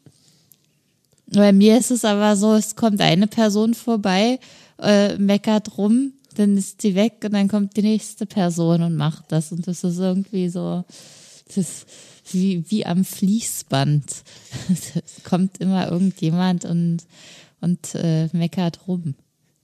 Bei 1.27 1.51
mir 1.51 1.77
ist 1.77 1.91
es 1.91 2.05
aber 2.05 2.35
so, 2.35 2.53
es 2.53 2.75
kommt 2.75 3.01
eine 3.01 3.27
Person 3.27 3.73
vorbei, 3.73 4.39
äh, 4.81 5.17
meckert 5.17 5.77
rum, 5.77 6.13
dann 6.35 6.57
ist 6.57 6.83
die 6.83 6.95
weg 6.95 7.15
und 7.23 7.33
dann 7.33 7.49
kommt 7.49 7.75
die 7.75 7.81
nächste 7.81 8.25
Person 8.25 8.81
und 8.83 8.95
macht 8.95 9.31
das. 9.31 9.51
Und 9.51 9.67
das 9.67 9.83
ist 9.83 9.99
irgendwie 9.99 10.49
so, 10.49 10.83
das 11.53 11.85
wie, 12.25 12.69
wie 12.69 12.85
am 12.85 13.05
Fließband. 13.05 14.23
Es 14.69 14.93
kommt 15.23 15.57
immer 15.59 15.89
irgendjemand 15.89 16.65
und, 16.65 17.03
und 17.59 17.95
äh, 17.95 18.29
meckert 18.33 18.87
rum. 18.87 19.15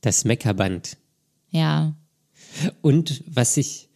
Das 0.01 0.25
Meckerband. 0.25 0.97
Ja. 1.51 1.95
Und 2.81 3.23
was 3.27 3.57
ich, 3.57 3.89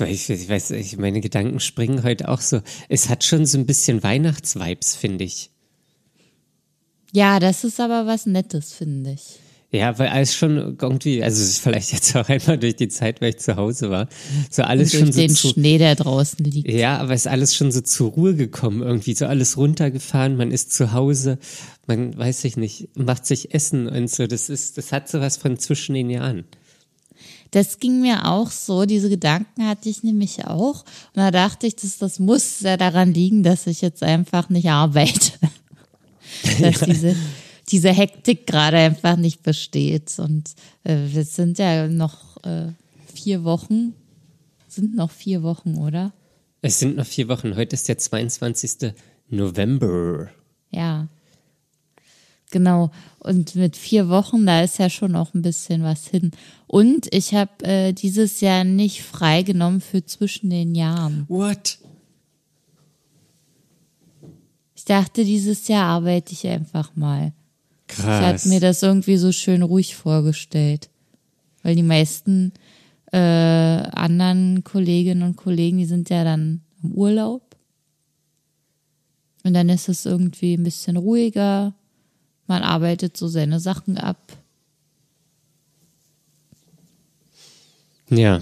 ich, 0.00 0.30
ich 0.30 0.48
weiß, 0.48 0.72
ich, 0.72 0.96
meine 0.96 1.20
Gedanken 1.20 1.60
springen 1.60 2.02
heute 2.02 2.28
auch 2.28 2.40
so. 2.40 2.60
Es 2.88 3.08
hat 3.08 3.24
schon 3.24 3.46
so 3.46 3.58
ein 3.58 3.66
bisschen 3.66 4.02
Weihnachtsvibes, 4.02 4.94
finde 4.94 5.24
ich. 5.24 5.50
Ja, 7.12 7.40
das 7.40 7.64
ist 7.64 7.80
aber 7.80 8.06
was 8.06 8.26
Nettes, 8.26 8.72
finde 8.72 9.12
ich. 9.12 9.38
Ja, 9.76 9.98
weil 9.98 10.08
alles 10.08 10.34
schon 10.34 10.76
irgendwie, 10.80 11.22
also 11.22 11.42
es 11.42 11.50
ist 11.50 11.60
vielleicht 11.60 11.92
jetzt 11.92 12.16
auch 12.16 12.28
einmal 12.28 12.58
durch 12.58 12.76
die 12.76 12.88
Zeit, 12.88 13.20
weil 13.20 13.30
ich 13.30 13.38
zu 13.38 13.56
Hause 13.56 13.90
war, 13.90 14.08
so 14.50 14.62
alles 14.62 14.92
schon 14.92 15.12
so 15.12 15.20
den 15.20 15.30
zu, 15.30 15.48
Schnee, 15.48 15.78
der 15.78 15.94
draußen 15.94 16.44
liegt. 16.44 16.70
ja, 16.70 16.98
aber 16.98 17.12
es 17.12 17.22
ist 17.22 17.26
alles 17.26 17.54
schon 17.54 17.70
so 17.72 17.80
zur 17.80 18.10
Ruhe 18.10 18.34
gekommen 18.34 18.82
irgendwie, 18.82 19.14
so 19.14 19.26
alles 19.26 19.56
runtergefahren, 19.56 20.36
man 20.36 20.50
ist 20.50 20.72
zu 20.72 20.92
Hause, 20.92 21.38
man 21.86 22.16
weiß 22.16 22.44
ich 22.44 22.56
nicht, 22.56 22.88
macht 22.96 23.26
sich 23.26 23.54
Essen 23.54 23.86
und 23.86 24.10
so, 24.10 24.26
das 24.26 24.48
ist, 24.48 24.78
das 24.78 24.92
hat 24.92 25.08
sowas 25.08 25.36
von 25.36 25.58
zwischen 25.58 25.94
den 25.94 26.10
Jahren. 26.10 26.44
Das 27.50 27.78
ging 27.78 28.00
mir 28.00 28.26
auch 28.26 28.50
so, 28.50 28.86
diese 28.86 29.08
Gedanken 29.08 29.66
hatte 29.66 29.88
ich 29.88 30.02
nämlich 30.02 30.44
auch. 30.46 30.80
Und 31.14 31.22
da 31.22 31.30
dachte 31.30 31.66
ich, 31.66 31.76
dass 31.76 31.96
das 31.96 32.18
muss 32.18 32.60
ja 32.60 32.76
daran 32.76 33.14
liegen, 33.14 33.42
dass 33.44 33.66
ich 33.66 33.82
jetzt 33.82 34.02
einfach 34.02 34.48
nicht 34.48 34.68
arbeite. 34.68 35.32
dass 36.60 36.80
diese, 36.86 37.16
diese 37.68 37.92
Hektik 37.92 38.46
gerade 38.46 38.78
einfach 38.78 39.16
nicht 39.16 39.42
besteht. 39.42 40.18
Und 40.18 40.54
äh, 40.84 40.96
wir 41.08 41.24
sind 41.24 41.58
ja 41.58 41.88
noch 41.88 42.42
äh, 42.44 42.68
vier 43.12 43.44
Wochen, 43.44 43.94
sind 44.68 44.94
noch 44.94 45.10
vier 45.10 45.42
Wochen, 45.42 45.76
oder? 45.76 46.12
Es 46.62 46.78
sind 46.78 46.96
noch 46.96 47.06
vier 47.06 47.28
Wochen, 47.28 47.56
heute 47.56 47.74
ist 47.74 47.88
der 47.88 47.98
22. 47.98 48.92
November. 49.28 50.30
Ja. 50.70 51.08
Genau. 52.50 52.90
Und 53.18 53.56
mit 53.56 53.76
vier 53.76 54.08
Wochen, 54.08 54.46
da 54.46 54.62
ist 54.62 54.78
ja 54.78 54.88
schon 54.88 55.12
noch 55.12 55.34
ein 55.34 55.42
bisschen 55.42 55.82
was 55.82 56.06
hin. 56.06 56.30
Und 56.68 57.12
ich 57.12 57.34
habe 57.34 57.64
äh, 57.64 57.92
dieses 57.92 58.40
Jahr 58.40 58.64
nicht 58.64 59.02
freigenommen 59.02 59.80
für 59.80 60.04
zwischen 60.04 60.50
den 60.50 60.74
Jahren. 60.74 61.24
What? 61.28 61.78
Ich 64.76 64.84
dachte, 64.84 65.24
dieses 65.24 65.66
Jahr 65.66 65.86
arbeite 65.86 66.32
ich 66.32 66.46
einfach 66.46 66.94
mal. 66.94 67.32
Ich 67.88 67.96
Krass. 67.96 68.24
hatte 68.24 68.48
mir 68.48 68.60
das 68.60 68.82
irgendwie 68.82 69.16
so 69.16 69.32
schön 69.32 69.62
ruhig 69.62 69.96
vorgestellt. 69.96 70.90
Weil 71.62 71.76
die 71.76 71.82
meisten 71.82 72.52
äh, 73.12 73.18
anderen 73.18 74.64
Kolleginnen 74.64 75.22
und 75.22 75.36
Kollegen, 75.36 75.78
die 75.78 75.86
sind 75.86 76.10
ja 76.10 76.24
dann 76.24 76.62
im 76.82 76.92
Urlaub. 76.92 77.56
Und 79.44 79.54
dann 79.54 79.68
ist 79.68 79.88
es 79.88 80.04
irgendwie 80.06 80.54
ein 80.54 80.64
bisschen 80.64 80.96
ruhiger. 80.96 81.74
Man 82.46 82.62
arbeitet 82.62 83.16
so 83.16 83.28
seine 83.28 83.60
Sachen 83.60 83.96
ab. 83.96 84.36
Ja. 88.08 88.40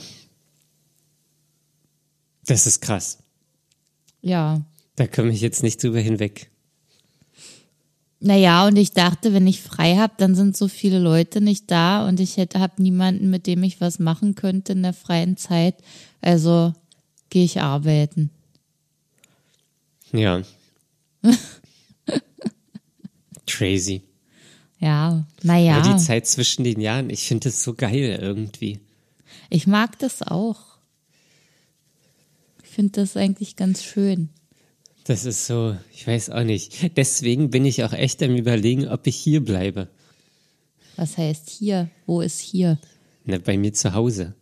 Das 2.47 2.67
ist 2.67 2.81
krass. 2.81 3.19
Ja. 4.21 4.63
Da 4.97 5.07
komme 5.07 5.31
ich 5.31 5.41
jetzt 5.41 5.63
nicht 5.63 5.83
drüber 5.83 6.01
hinweg. 6.01 6.51
Naja, 8.27 8.67
und 8.67 8.77
ich 8.77 8.93
dachte, 8.93 9.35
wenn 9.35 9.47
ich 9.47 9.61
frei 9.61 9.97
habe, 9.97 10.15
dann 10.17 10.35
sind 10.35 10.57
so 10.57 10.67
viele 10.67 10.99
Leute 10.99 11.43
nicht 11.43 11.71
da 11.71 12.09
und 12.09 12.21
ich 12.21 12.39
hätte 12.39 12.59
hab 12.59 12.79
niemanden, 12.79 13.29
mit 13.29 13.47
dem 13.47 13.63
ich 13.63 13.83
was 13.83 13.99
machen 13.99 14.35
könnte 14.35 14.73
in 14.73 14.83
der 14.83 14.95
freien 14.95 15.37
Zeit. 15.37 15.75
Also 16.23 16.73
gehe 17.29 17.45
ich 17.45 17.61
arbeiten. 17.61 18.31
Ja. 20.11 20.41
Crazy. 23.47 24.01
Ja, 24.79 25.27
naja. 25.43 25.85
Ja, 25.85 25.93
die 25.93 26.03
Zeit 26.03 26.27
zwischen 26.27 26.65
den 26.65 26.81
Jahren, 26.81 27.11
ich 27.11 27.29
finde 27.29 27.51
das 27.51 27.63
so 27.63 27.75
geil 27.75 28.19
irgendwie. 28.23 28.81
Ich 29.51 29.67
mag 29.67 29.99
das 29.99 30.23
auch. 30.23 30.79
Ich 32.63 32.71
finde 32.71 33.03
das 33.03 33.19
eigentlich 33.19 33.57
ganz 33.57 33.85
schön. 33.85 34.31
Das 35.05 35.25
ist 35.27 35.47
so, 35.47 35.77
ich 35.93 36.07
weiß 36.07 36.31
auch 36.31 36.45
nicht. 36.45 36.97
Deswegen 36.97 37.51
bin 37.51 37.65
ich 37.67 37.85
auch 37.85 37.93
echt 37.93 38.23
am 38.23 38.35
überlegen, 38.37 38.89
ob 38.89 39.07
ich 39.07 39.17
hier 39.17 39.45
bleibe. 39.45 39.89
Was 40.97 41.19
heißt 41.19 41.51
hier? 41.51 41.91
Wo 42.07 42.21
ist 42.21 42.39
hier? 42.39 42.79
Na, 43.25 43.39
bei 43.39 43.59
mir 43.59 43.73
zu 43.73 43.93
Hause. 43.93 44.35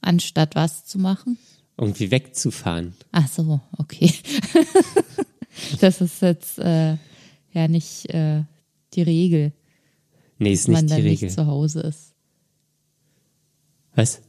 Anstatt 0.00 0.54
was 0.54 0.84
zu 0.84 0.98
machen? 0.98 1.38
Irgendwie 1.78 2.10
wegzufahren. 2.10 2.94
Ach 3.12 3.28
so, 3.28 3.60
okay. 3.78 4.12
das 5.80 6.00
ist 6.00 6.20
jetzt 6.20 6.58
äh, 6.58 6.96
ja 7.52 7.68
nicht 7.68 8.10
äh, 8.10 8.42
die 8.94 9.02
Regel, 9.02 9.52
Nee, 10.38 10.52
ist 10.52 10.66
nicht 10.68 10.90
die 10.90 10.94
Regel. 10.94 11.26
nicht 11.26 11.34
zu 11.34 11.46
Hause 11.46 11.80
ist. 11.82 12.14
Was? 13.94 14.20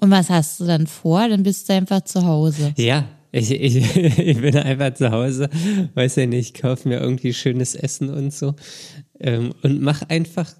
Und 0.00 0.10
was 0.10 0.30
hast 0.30 0.60
du 0.60 0.64
dann 0.64 0.86
vor? 0.86 1.28
Dann 1.28 1.42
bist 1.42 1.68
du 1.68 1.74
einfach 1.74 2.02
zu 2.02 2.24
Hause. 2.24 2.74
Ja, 2.76 3.08
ich, 3.32 3.50
ich, 3.50 3.96
ich 4.18 4.40
bin 4.40 4.56
einfach 4.56 4.94
zu 4.94 5.10
Hause, 5.10 5.48
weiß 5.94 6.16
ja 6.16 6.26
nicht, 6.26 6.60
kaufe 6.60 6.88
mir 6.88 7.00
irgendwie 7.00 7.32
schönes 7.32 7.74
Essen 7.74 8.10
und 8.10 8.32
so 8.32 8.54
ähm, 9.20 9.52
und 9.62 9.80
mach 9.80 10.02
einfach 10.08 10.52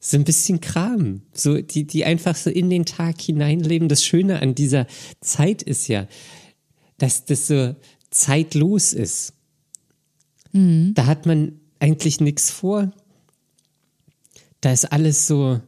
so 0.00 0.16
ein 0.16 0.24
bisschen 0.24 0.60
Kram, 0.60 1.22
so 1.34 1.60
die, 1.60 1.86
die 1.86 2.06
einfach 2.06 2.34
so 2.34 2.48
in 2.48 2.70
den 2.70 2.86
Tag 2.86 3.20
hineinleben. 3.20 3.88
Das 3.88 4.02
Schöne 4.02 4.40
an 4.40 4.54
dieser 4.54 4.86
Zeit 5.20 5.62
ist 5.62 5.88
ja, 5.88 6.06
dass 6.96 7.26
das 7.26 7.46
so 7.46 7.76
zeitlos 8.10 8.94
ist. 8.94 9.34
Da 10.94 11.04
hat 11.04 11.26
man 11.26 11.60
eigentlich 11.80 12.20
nichts 12.20 12.50
vor. 12.50 12.92
Da 14.62 14.72
ist 14.72 14.90
alles 14.90 15.26
so 15.26 15.60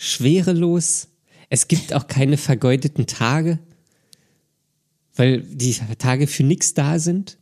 schwerelos. 0.00 1.08
Es 1.50 1.68
gibt 1.68 1.92
auch 1.92 2.06
keine 2.06 2.38
vergeudeten 2.38 3.06
Tage, 3.06 3.58
weil 5.14 5.42
die 5.42 5.74
Tage 5.98 6.26
für 6.26 6.42
nichts 6.42 6.72
da 6.72 6.98
sind. 6.98 7.36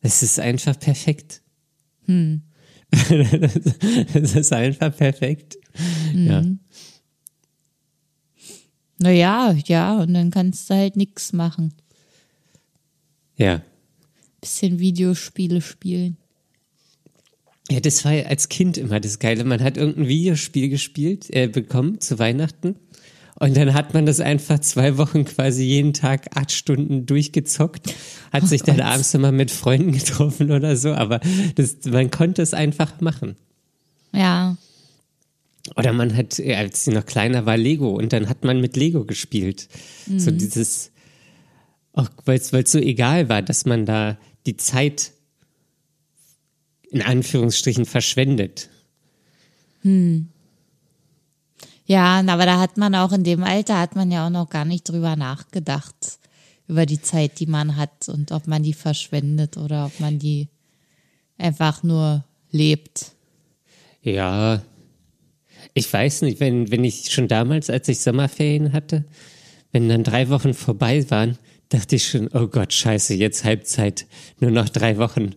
Es 0.00 0.24
ist 0.24 0.40
einfach 0.40 0.78
perfekt. 0.78 1.42
Es 2.92 4.34
ist 4.34 4.52
einfach 4.52 4.96
perfekt. 4.96 5.56
Ja. 6.12 6.44
Naja, 8.98 9.56
ja, 9.66 9.96
und 10.00 10.12
dann 10.12 10.32
kannst 10.32 10.68
du 10.68 10.74
halt 10.74 10.96
nichts 10.96 11.32
machen. 11.32 11.72
ja. 13.36 13.62
Bisschen 14.40 14.78
Videospiele 14.80 15.60
spielen. 15.60 16.16
Ja, 17.70 17.80
das 17.80 18.04
war 18.04 18.12
ja 18.12 18.26
als 18.26 18.48
Kind 18.48 18.76
immer 18.76 18.98
das 18.98 19.18
Geile. 19.20 19.44
Man 19.44 19.62
hat 19.62 19.76
irgendein 19.76 20.08
Videospiel 20.08 20.68
gespielt, 20.68 21.26
äh, 21.30 21.46
bekommen 21.46 22.00
zu 22.00 22.18
Weihnachten. 22.18 22.74
Und 23.38 23.56
dann 23.56 23.72
hat 23.72 23.94
man 23.94 24.04
das 24.04 24.20
einfach 24.20 24.58
zwei 24.58 24.98
Wochen 24.98 25.24
quasi 25.24 25.64
jeden 25.64 25.94
Tag 25.94 26.36
acht 26.36 26.52
Stunden 26.52 27.06
durchgezockt, 27.06 27.94
hat 28.32 28.46
sich 28.46 28.62
dann 28.62 28.76
Gott. 28.76 28.84
abends 28.84 29.14
immer 29.14 29.32
mit 29.32 29.50
Freunden 29.50 29.92
getroffen 29.98 30.50
oder 30.50 30.76
so, 30.76 30.90
aber 30.90 31.20
das, 31.54 31.76
man 31.86 32.10
konnte 32.10 32.42
es 32.42 32.52
einfach 32.52 33.00
machen. 33.00 33.36
Ja, 34.12 34.58
Oder 35.76 35.92
man 35.92 36.16
hat, 36.16 36.38
ja, 36.38 36.58
als 36.58 36.84
sie 36.84 36.90
noch 36.90 37.06
kleiner 37.06 37.46
war, 37.46 37.56
Lego 37.56 37.90
und 37.90 38.12
dann 38.12 38.28
hat 38.28 38.44
man 38.44 38.60
mit 38.60 38.76
Lego 38.76 39.04
gespielt. 39.04 39.68
So 40.18 40.30
dieses, 40.30 40.90
auch 41.92 42.08
weil 42.24 42.38
es 42.38 42.50
so 42.70 42.78
egal 42.78 43.28
war, 43.28 43.40
dass 43.40 43.64
man 43.64 43.86
da 43.86 44.18
die 44.46 44.56
Zeit 44.56 45.12
in 46.90 47.02
Anführungsstrichen 47.02 47.86
verschwendet. 47.86 48.68
ja, 51.86 52.22
aber 52.26 52.46
da 52.46 52.60
hat 52.60 52.76
man 52.76 52.94
auch 52.94 53.12
in 53.12 53.24
dem 53.24 53.42
Alter 53.42 53.78
hat 53.78 53.96
man 53.96 54.10
ja 54.10 54.26
auch 54.26 54.30
noch 54.30 54.48
gar 54.48 54.64
nicht 54.64 54.88
drüber 54.88 55.16
nachgedacht 55.16 56.18
über 56.68 56.86
die 56.86 57.00
Zeit, 57.02 57.40
die 57.40 57.46
man 57.46 57.76
hat 57.76 58.08
und 58.08 58.30
ob 58.30 58.46
man 58.46 58.62
die 58.62 58.74
verschwendet 58.74 59.56
oder 59.56 59.86
ob 59.86 59.98
man 59.98 60.20
die 60.20 60.48
einfach 61.36 61.82
nur 61.82 62.24
lebt. 62.52 63.12
Ja, 64.02 64.62
ich 65.74 65.92
weiß 65.92 66.22
nicht, 66.22 66.38
wenn, 66.38 66.70
wenn 66.70 66.84
ich 66.84 67.10
schon 67.10 67.26
damals, 67.26 67.70
als 67.70 67.88
ich 67.88 68.00
Sommerferien 68.00 68.72
hatte, 68.72 69.04
wenn 69.72 69.88
dann 69.88 70.04
drei 70.04 70.28
Wochen 70.28 70.54
vorbei 70.54 71.08
waren, 71.10 71.38
dachte 71.68 71.96
ich 71.96 72.08
schon, 72.08 72.28
oh 72.32 72.46
Gott, 72.46 72.72
scheiße, 72.72 73.14
jetzt 73.14 73.44
Halbzeit, 73.44 74.06
nur 74.38 74.50
noch 74.50 74.68
drei 74.68 74.96
Wochen. 74.98 75.34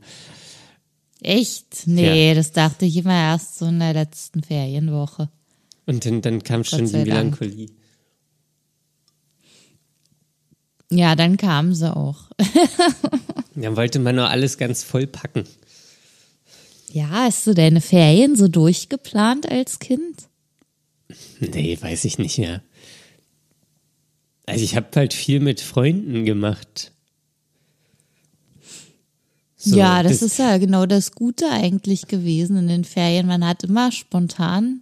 Echt? 1.23 1.87
Nee, 1.87 2.33
das 2.33 2.51
dachte 2.51 2.85
ich 2.85 2.97
immer 2.97 3.13
erst 3.13 3.57
so 3.57 3.65
in 3.65 3.79
der 3.79 3.93
letzten 3.93 4.43
Ferienwoche. 4.43 5.29
Und 5.85 6.05
dann, 6.05 6.21
dann 6.21 6.43
kam 6.43 6.63
schon 6.63 6.85
die 6.85 6.91
Dank. 6.91 7.39
Melancholie. 7.39 7.69
Ja, 10.91 11.15
dann 11.15 11.37
kam 11.37 11.73
sie 11.73 11.95
auch. 11.95 12.29
Dann 13.55 13.75
wollte 13.75 13.99
man 13.99 14.15
nur 14.15 14.29
alles 14.29 14.57
ganz 14.57 14.83
voll 14.83 15.05
packen. 15.05 15.43
Ja, 16.91 17.09
hast 17.09 17.45
du 17.45 17.53
deine 17.53 17.81
Ferien 17.81 18.35
so 18.35 18.47
durchgeplant 18.47 19.49
als 19.49 19.79
Kind? 19.79 20.27
Nee, 21.39 21.77
weiß 21.79 22.05
ich 22.05 22.17
nicht 22.17 22.39
mehr. 22.39 22.63
Also 24.45 24.63
ich 24.63 24.75
habe 24.75 24.87
halt 24.95 25.13
viel 25.13 25.39
mit 25.39 25.61
Freunden 25.61 26.25
gemacht. 26.25 26.92
So, 29.65 29.77
ja, 29.77 30.03
das, 30.03 30.21
ist 30.21 30.39
ja 30.39 30.57
genau 30.57 30.85
das 30.85 31.13
Gute 31.13 31.49
eigentlich 31.49 32.07
gewesen 32.07 32.57
in 32.57 32.67
den 32.67 32.83
Ferien. 32.83 33.27
Man 33.27 33.47
hat 33.47 33.63
immer 33.63 33.93
spontan 33.93 34.81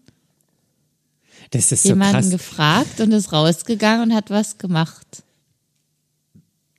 das 1.51 1.71
ist 1.71 1.83
so 1.83 1.89
jemanden 1.89 2.13
krass. 2.13 2.29
gefragt 2.29 3.01
und 3.01 3.11
ist 3.11 3.33
rausgegangen 3.33 4.09
und 4.09 4.15
hat 4.15 4.29
was 4.29 4.57
gemacht. 4.57 5.23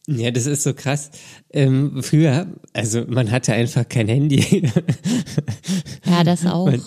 Ja, 0.09 0.31
das 0.31 0.47
ist 0.47 0.63
so 0.63 0.75
krass. 0.75 1.11
Ähm, 1.53 2.03
früher, 2.03 2.47
also 2.73 3.05
man 3.07 3.31
hatte 3.31 3.53
einfach 3.53 3.89
kein 3.89 4.09
Handy. 4.09 4.71
Ja, 6.05 6.25
das 6.25 6.45
auch. 6.45 6.67
Man, 6.67 6.83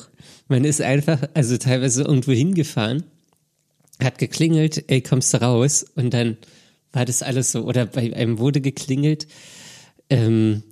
man 0.49 0.65
ist 0.65 0.82
einfach, 0.82 1.23
also 1.34 1.58
teilweise 1.58 2.04
irgendwo 2.04 2.32
hingefahren, 2.32 3.04
hat 4.04 4.19
geklingelt, 4.19 4.84
ey, 4.88 5.01
kommst 5.01 5.34
du 5.34 5.41
raus? 5.41 5.86
Und 5.95 6.13
dann 6.13 6.38
war 6.91 7.06
das 7.06 7.23
alles 7.23 7.54
so, 7.54 7.63
oder 7.63 7.86
bei 7.88 8.13
einem 8.15 8.38
wurde 8.38 8.62
geklingelt. 8.62 9.28
Ähm, 10.10 10.63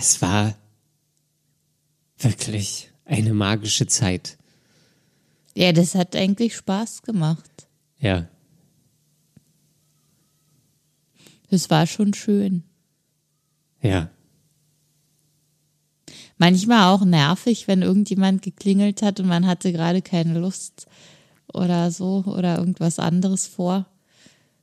es 0.00 0.22
war 0.22 0.54
wirklich 2.18 2.90
eine 3.04 3.34
magische 3.34 3.86
Zeit. 3.86 4.38
Ja, 5.54 5.72
das 5.72 5.94
hat 5.94 6.16
eigentlich 6.16 6.56
Spaß 6.56 7.02
gemacht. 7.02 7.68
Ja, 7.98 8.28
Das 11.50 11.68
war 11.68 11.86
schon 11.86 12.14
schön. 12.14 12.62
ja. 13.82 14.08
Manchmal 16.38 16.94
auch 16.94 17.04
nervig, 17.04 17.68
wenn 17.68 17.82
irgendjemand 17.82 18.40
geklingelt 18.40 19.02
hat 19.02 19.20
und 19.20 19.26
man 19.26 19.46
hatte 19.46 19.72
gerade 19.72 20.00
keine 20.00 20.38
Lust 20.38 20.86
oder 21.52 21.90
so 21.90 22.24
oder 22.24 22.56
irgendwas 22.56 22.98
anderes 22.98 23.46
vor. 23.46 23.84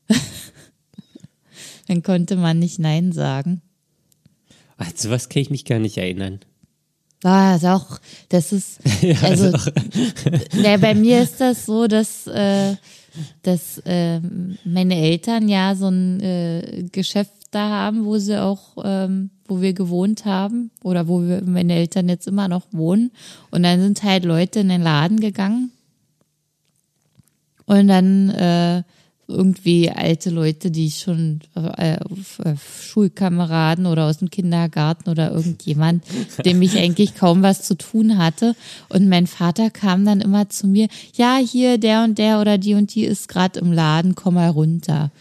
Dann 1.87 2.01
konnte 2.01 2.35
man 2.35 2.57
nicht 2.57 2.79
Nein 2.79 3.11
sagen. 3.11 3.61
An 4.77 4.87
sowas 4.95 5.29
kann 5.29 5.41
ich 5.41 5.49
mich 5.49 5.65
gar 5.65 5.79
nicht 5.79 5.97
erinnern. 5.97 6.39
Ah, 7.23 7.57
doch, 7.57 7.99
das 8.29 8.53
ist, 8.53 8.79
also, 9.23 9.45
ne, 10.53 10.77
bei 10.79 10.93
mir 10.93 11.21
ist 11.23 11.41
das 11.41 11.65
so, 11.65 11.87
dass, 11.87 12.27
äh, 12.27 12.75
dass 13.41 13.79
äh, 13.79 14.19
meine 14.63 14.95
Eltern 14.95 15.49
ja 15.49 15.73
so 15.73 15.87
ein 15.87 16.19
äh, 16.21 16.83
Geschäft 16.91 17.31
da 17.49 17.69
haben, 17.69 18.05
wo 18.05 18.19
sie 18.19 18.39
auch, 18.39 18.77
ähm, 18.83 19.31
wo 19.47 19.61
wir 19.61 19.73
gewohnt 19.73 20.25
haben 20.25 20.69
oder 20.83 21.07
wo 21.07 21.21
wir, 21.21 21.41
meine 21.43 21.73
Eltern 21.73 22.07
jetzt 22.09 22.27
immer 22.27 22.47
noch 22.47 22.67
wohnen. 22.71 23.11
Und 23.49 23.63
dann 23.63 23.81
sind 23.81 24.03
halt 24.03 24.25
Leute 24.25 24.59
in 24.59 24.69
den 24.69 24.83
Laden 24.83 25.19
gegangen 25.19 25.71
und 27.67 27.87
dann 27.87 28.29
äh, 28.29 28.83
irgendwie 29.27 29.89
alte 29.89 30.29
Leute, 30.29 30.71
die 30.71 30.87
ich 30.87 30.99
schon 30.99 31.41
äh, 31.55 31.97
Schulkameraden 32.81 33.85
oder 33.85 34.05
aus 34.05 34.19
dem 34.19 34.29
Kindergarten 34.29 35.09
oder 35.09 35.31
irgendjemand, 35.31 36.03
dem 36.45 36.61
ich 36.61 36.77
eigentlich 36.77 37.15
kaum 37.15 37.41
was 37.43 37.63
zu 37.63 37.75
tun 37.75 38.17
hatte. 38.17 38.55
Und 38.89 39.09
mein 39.09 39.27
Vater 39.27 39.69
kam 39.69 40.05
dann 40.05 40.21
immer 40.21 40.49
zu 40.49 40.67
mir, 40.67 40.87
ja, 41.13 41.37
hier 41.37 41.77
der 41.77 42.03
und 42.03 42.17
der 42.17 42.39
oder 42.39 42.57
die 42.57 42.73
und 42.73 42.95
die 42.95 43.03
ist 43.03 43.27
gerade 43.27 43.59
im 43.59 43.71
Laden, 43.71 44.15
komm 44.15 44.35
mal 44.35 44.49
runter. 44.49 45.11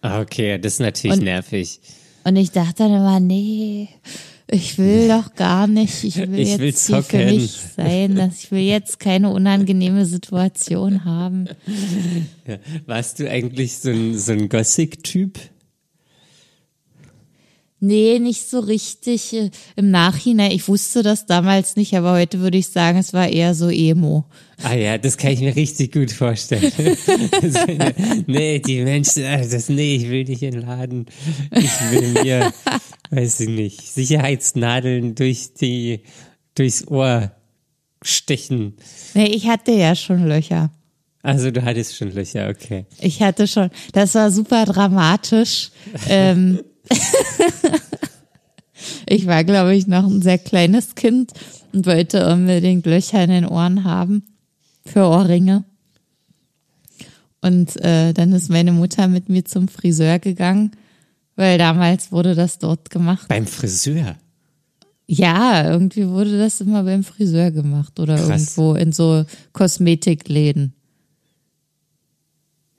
Ah, 0.00 0.20
Okay, 0.20 0.58
das 0.58 0.74
ist 0.74 0.80
natürlich 0.80 1.18
Und- 1.18 1.24
nervig. 1.24 1.80
Und 2.26 2.36
ich 2.36 2.52
dachte 2.52 2.84
dann 2.84 2.92
immer, 2.94 3.20
nee, 3.20 3.88
ich 4.50 4.78
will 4.78 5.08
doch 5.08 5.34
gar 5.34 5.66
nicht. 5.66 6.04
Ich 6.04 6.16
will 6.16 6.38
Ich 6.38 6.50
jetzt 6.50 6.88
will 6.88 6.96
hier 6.96 7.02
für 7.02 7.24
mich 7.24 7.56
sein. 7.76 8.14
Dass 8.14 8.44
ich 8.44 8.50
will 8.50 8.60
jetzt 8.60 9.00
keine 9.00 9.30
unangenehme 9.30 10.04
Situation 10.06 11.04
haben. 11.04 11.48
Warst 12.86 13.20
du 13.20 13.30
eigentlich 13.30 13.78
so 13.78 13.90
ein, 13.90 14.18
so 14.18 14.32
ein 14.32 14.48
Gothic-Typ? 14.48 15.38
Nee, 17.86 18.18
nicht 18.18 18.48
so 18.48 18.60
richtig 18.60 19.34
äh, 19.34 19.50
im 19.76 19.90
Nachhinein. 19.90 20.52
Ich 20.52 20.68
wusste 20.68 21.02
das 21.02 21.26
damals 21.26 21.76
nicht, 21.76 21.94
aber 21.94 22.12
heute 22.12 22.40
würde 22.40 22.56
ich 22.56 22.68
sagen, 22.68 22.96
es 22.96 23.12
war 23.12 23.28
eher 23.28 23.54
so 23.54 23.68
Emo. 23.68 24.24
Ah 24.62 24.72
ja, 24.72 24.96
das 24.96 25.18
kann 25.18 25.32
ich 25.32 25.40
mir 25.40 25.54
richtig 25.54 25.92
gut 25.92 26.10
vorstellen. 26.10 26.72
nee, 28.26 28.58
die 28.60 28.80
Menschen, 28.82 29.24
das, 29.24 29.68
nee, 29.68 29.96
ich 29.96 30.08
will 30.08 30.24
nicht 30.24 30.42
in 30.42 30.52
den 30.52 30.60
Laden. 30.62 31.06
Ich 31.50 31.90
will 31.90 32.22
mir, 32.22 32.54
weiß 33.10 33.40
ich 33.40 33.48
nicht, 33.50 33.82
Sicherheitsnadeln 33.82 35.14
durch 35.14 35.52
die, 35.52 36.00
durchs 36.54 36.88
Ohr 36.88 37.32
stechen. 38.00 38.78
Nee, 39.12 39.26
ich 39.26 39.46
hatte 39.46 39.72
ja 39.72 39.94
schon 39.94 40.26
Löcher. 40.26 40.70
Also 41.22 41.50
du 41.50 41.62
hattest 41.62 41.96
schon 41.96 42.12
Löcher, 42.12 42.48
okay. 42.48 42.86
Ich 42.98 43.20
hatte 43.20 43.46
schon, 43.46 43.68
das 43.92 44.14
war 44.14 44.30
super 44.30 44.64
dramatisch. 44.64 45.70
ähm, 46.08 46.60
ich 49.06 49.26
war, 49.26 49.44
glaube 49.44 49.74
ich, 49.74 49.86
noch 49.86 50.04
ein 50.04 50.22
sehr 50.22 50.38
kleines 50.38 50.94
Kind 50.94 51.32
und 51.72 51.86
wollte 51.86 52.30
unbedingt 52.30 52.86
Löcher 52.86 53.22
in 53.24 53.30
den 53.30 53.46
Ohren 53.46 53.84
haben 53.84 54.22
für 54.84 55.06
Ohrringe. 55.06 55.64
Und 57.40 57.76
äh, 57.84 58.12
dann 58.12 58.32
ist 58.32 58.50
meine 58.50 58.72
Mutter 58.72 59.08
mit 59.08 59.28
mir 59.28 59.44
zum 59.44 59.68
Friseur 59.68 60.18
gegangen, 60.18 60.72
weil 61.36 61.58
damals 61.58 62.12
wurde 62.12 62.34
das 62.34 62.58
dort 62.58 62.90
gemacht. 62.90 63.28
Beim 63.28 63.46
Friseur? 63.46 64.16
Ja, 65.06 65.68
irgendwie 65.70 66.08
wurde 66.08 66.38
das 66.38 66.60
immer 66.60 66.84
beim 66.84 67.04
Friseur 67.04 67.50
gemacht 67.50 68.00
oder 68.00 68.16
Krass. 68.16 68.28
irgendwo 68.28 68.74
in 68.74 68.92
so 68.92 69.24
Kosmetikläden. 69.52 70.73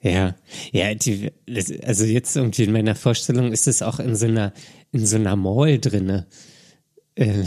Ja, 0.06 0.36
ja, 0.70 0.94
die, 0.94 1.32
also 1.82 2.04
jetzt 2.04 2.36
irgendwie 2.36 2.62
in 2.62 2.72
meiner 2.72 2.94
Vorstellung 2.94 3.50
ist 3.50 3.66
es 3.66 3.82
auch 3.82 3.98
in 3.98 4.14
so 4.14 4.26
einer, 4.26 4.52
in 4.92 5.04
so 5.04 5.16
einer 5.16 5.34
Mall 5.34 5.80
drinne. 5.80 6.28
Äh, 7.16 7.42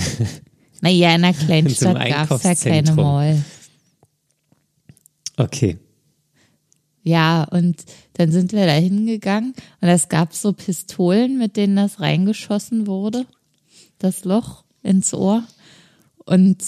naja, 0.81 1.09
in 1.15 1.23
einer 1.23 1.33
kleinen 1.33 1.69
Stadt 1.69 2.05
gab 2.09 2.31
es 2.31 2.43
ja 2.43 2.55
keine 2.55 2.93
Mall. 2.95 3.41
Okay. 5.37 5.77
Ja, 7.01 7.45
und 7.45 7.85
dann 8.13 8.33
sind 8.33 8.51
wir 8.51 8.65
da 8.65 8.73
hingegangen 8.73 9.53
und 9.79 9.87
es 9.87 10.09
gab 10.09 10.33
so 10.33 10.51
Pistolen, 10.51 11.37
mit 11.37 11.55
denen 11.55 11.77
das 11.77 12.01
reingeschossen 12.01 12.87
wurde, 12.87 13.25
das 13.99 14.25
Loch 14.25 14.65
ins 14.83 15.13
Ohr. 15.13 15.45
Und 16.25 16.61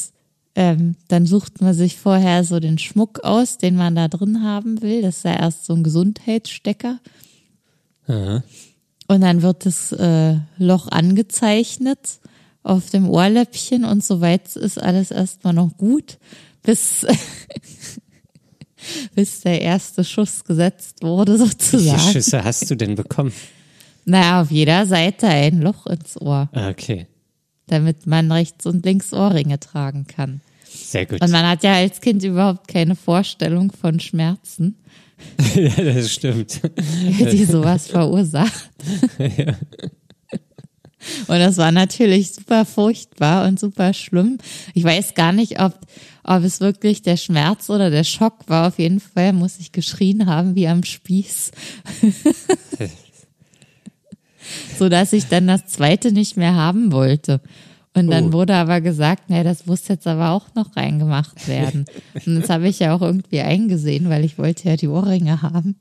ähm, 0.55 0.95
dann 1.07 1.25
sucht 1.25 1.61
man 1.61 1.73
sich 1.73 1.97
vorher 1.97 2.43
so 2.43 2.59
den 2.59 2.77
Schmuck 2.77 3.23
aus, 3.23 3.57
den 3.57 3.75
man 3.75 3.95
da 3.95 4.07
drin 4.07 4.43
haben 4.43 4.81
will. 4.81 5.01
Das 5.01 5.17
ist 5.17 5.25
ja 5.25 5.39
erst 5.39 5.65
so 5.65 5.73
ein 5.73 5.83
Gesundheitsstecker. 5.83 6.99
Aha. 8.07 8.43
Und 9.07 9.21
dann 9.21 9.41
wird 9.41 9.65
das 9.65 9.91
äh, 9.91 10.37
Loch 10.57 10.87
angezeichnet 10.87 12.19
auf 12.63 12.89
dem 12.89 13.09
Ohrläppchen 13.09 13.85
und 13.85 14.03
soweit 14.03 14.55
ist 14.55 14.81
alles 14.81 15.11
erstmal 15.11 15.53
noch 15.53 15.75
gut, 15.77 16.17
bis 16.63 17.05
bis 19.15 19.41
der 19.41 19.61
erste 19.61 20.03
Schuss 20.03 20.43
gesetzt 20.43 21.01
wurde, 21.01 21.37
sozusagen. 21.37 21.97
Wie 21.97 21.99
viele 21.99 22.13
Schüsse 22.13 22.43
hast 22.43 22.69
du 22.69 22.75
denn 22.75 22.95
bekommen? 22.95 23.33
Naja, 24.05 24.41
auf 24.41 24.51
jeder 24.51 24.85
Seite 24.85 25.27
ein 25.27 25.61
Loch 25.61 25.85
ins 25.87 26.19
Ohr. 26.19 26.49
Ah, 26.53 26.69
okay. 26.69 27.07
Damit 27.71 28.05
man 28.05 28.29
rechts 28.29 28.65
und 28.65 28.85
links 28.85 29.13
Ohrringe 29.13 29.57
tragen 29.57 30.05
kann. 30.05 30.41
Sehr 30.69 31.05
gut. 31.05 31.21
Und 31.21 31.31
man 31.31 31.47
hat 31.47 31.63
ja 31.63 31.75
als 31.75 32.01
Kind 32.01 32.21
überhaupt 32.21 32.67
keine 32.67 32.97
Vorstellung 32.97 33.71
von 33.71 34.01
Schmerzen. 34.01 34.75
ja, 35.55 35.69
das 35.69 36.11
stimmt. 36.11 36.59
Die 36.75 37.45
sowas 37.45 37.87
verursacht. 37.87 38.69
ja. 39.17 39.55
Und 41.27 41.39
das 41.39 41.55
war 41.57 41.71
natürlich 41.71 42.33
super 42.33 42.65
furchtbar 42.65 43.47
und 43.47 43.57
super 43.57 43.93
schlimm. 43.93 44.37
Ich 44.73 44.83
weiß 44.83 45.13
gar 45.15 45.31
nicht, 45.31 45.61
ob, 45.61 45.79
ob 46.25 46.43
es 46.43 46.59
wirklich 46.59 47.01
der 47.03 47.15
Schmerz 47.15 47.69
oder 47.69 47.89
der 47.89 48.03
Schock 48.03 48.47
war. 48.47 48.67
Auf 48.67 48.79
jeden 48.79 48.99
Fall 48.99 49.31
muss 49.31 49.59
ich 49.59 49.71
geschrien 49.71 50.25
haben 50.25 50.55
wie 50.55 50.67
am 50.67 50.83
Spieß. 50.83 51.51
so 54.77 54.89
dass 54.89 55.13
ich 55.13 55.27
dann 55.27 55.47
das 55.47 55.65
zweite 55.67 56.11
nicht 56.11 56.37
mehr 56.37 56.55
haben 56.55 56.91
wollte. 56.91 57.41
Und 57.93 58.09
dann 58.09 58.29
oh. 58.29 58.33
wurde 58.33 58.55
aber 58.55 58.79
gesagt, 58.79 59.29
nee, 59.29 59.43
das 59.43 59.65
muss 59.65 59.87
jetzt 59.89 60.07
aber 60.07 60.29
auch 60.29 60.55
noch 60.55 60.77
reingemacht 60.77 61.47
werden. 61.49 61.85
Und 62.25 62.35
das 62.39 62.49
habe 62.49 62.69
ich 62.69 62.79
ja 62.79 62.95
auch 62.95 63.01
irgendwie 63.01 63.41
eingesehen, 63.41 64.09
weil 64.09 64.23
ich 64.23 64.37
wollte 64.37 64.69
ja 64.69 64.77
die 64.77 64.87
Ohrringe 64.87 65.41
haben. 65.41 65.75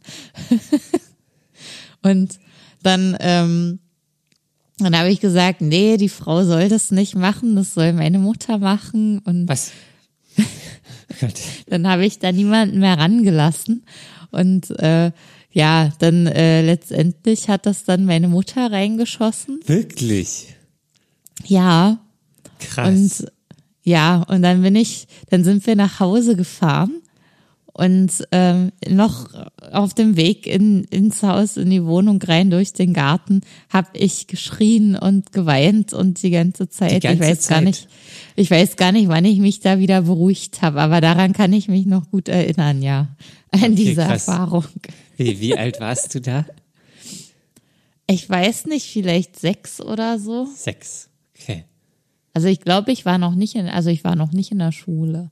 und 2.03 2.39
dann 2.83 3.17
ähm, 3.21 3.79
dann 4.83 4.97
habe 4.97 5.11
ich 5.11 5.21
gesagt, 5.21 5.61
nee, 5.61 5.97
die 5.99 6.09
Frau 6.09 6.43
soll 6.45 6.69
das 6.69 6.91
nicht 6.91 7.15
machen, 7.15 7.55
das 7.55 7.75
soll 7.75 7.93
meine 7.93 8.19
Mutter 8.19 8.59
machen. 8.59 9.19
Und 9.21 9.49
Was? 9.49 9.73
dann 11.69 11.87
habe 11.87 12.07
ich 12.07 12.19
da 12.19 12.33
niemanden 12.33 12.81
mehr 12.81 12.99
rangelassen. 12.99 13.85
Und 14.31 14.71
äh, 14.79 15.13
ja, 15.53 15.91
dann 15.99 16.27
äh, 16.27 16.63
letztendlich 16.63 17.49
hat 17.49 17.67
das 17.67 17.85
dann 17.85 18.05
meine 18.05 18.29
Mutter 18.29 18.71
reingeschossen. 18.71 19.61
Wirklich? 19.67 20.55
Ja. 21.45 21.99
Krass. 22.61 22.89
Und 22.89 23.33
ja, 23.83 24.23
und 24.29 24.43
dann 24.43 24.63
bin 24.63 24.77
ich, 24.77 25.07
dann 25.31 25.43
sind 25.43 25.67
wir 25.67 25.75
nach 25.75 26.01
Hause 26.01 26.37
gefahren 26.37 27.01
und 27.73 28.11
ähm, 28.31 28.73
noch 28.89 29.29
auf 29.73 29.95
dem 29.95 30.17
Weg 30.17 30.47
in, 30.47 30.85
ins 30.85 31.23
Haus, 31.23 31.57
in 31.57 31.71
die 31.71 31.85
Wohnung 31.85 32.21
rein 32.21 32.51
durch 32.51 32.73
den 32.73 32.93
Garten, 32.93 33.41
habe 33.71 33.89
ich 33.95 34.27
geschrien 34.27 34.97
und 34.97 35.33
geweint 35.33 35.95
und 35.95 36.23
die 36.23 36.31
ganze 36.31 36.69
Zeit. 36.69 36.93
Die 36.93 37.01
ganze 37.01 37.25
ich 37.25 37.31
weiß 37.31 37.41
Zeit. 37.41 37.57
gar 37.57 37.61
nicht, 37.63 37.89
ich 38.37 38.51
weiß 38.51 38.77
gar 38.77 38.93
nicht, 38.93 39.09
wann 39.09 39.25
ich 39.25 39.39
mich 39.39 39.61
da 39.61 39.79
wieder 39.79 40.03
beruhigt 40.03 40.63
habe, 40.63 40.81
aber 40.81 41.01
daran 41.01 41.33
kann 41.33 41.53
ich 41.53 41.69
mich 41.69 41.87
noch 41.87 42.11
gut 42.11 42.29
erinnern, 42.29 42.83
ja, 42.83 43.09
an 43.51 43.61
okay, 43.61 43.75
diese 43.75 44.03
krass. 44.03 44.29
Erfahrung. 44.29 44.65
Wie, 45.21 45.41
wie 45.41 45.57
alt 45.57 45.81
warst 45.81 46.15
du 46.15 46.21
da? 46.21 46.47
Ich 48.07 48.29
weiß 48.29 48.65
nicht, 48.67 48.91
vielleicht 48.91 49.39
sechs 49.39 49.79
oder 49.81 50.19
so. 50.19 50.49
Sechs, 50.57 51.11
okay. 51.35 51.65
Also 52.33 52.49
ich 52.49 52.61
glaube, 52.61 52.91
ich 52.91 53.05
war 53.05 53.19
noch 53.19 53.35
nicht 53.35 53.55
in, 53.55 53.69
also 53.69 53.91
ich 53.91 54.03
war 54.03 54.17
noch 54.17 54.33
nicht 54.33 54.51
in 54.51 54.61
der 54.61 54.73
Schule. 54.73 55.31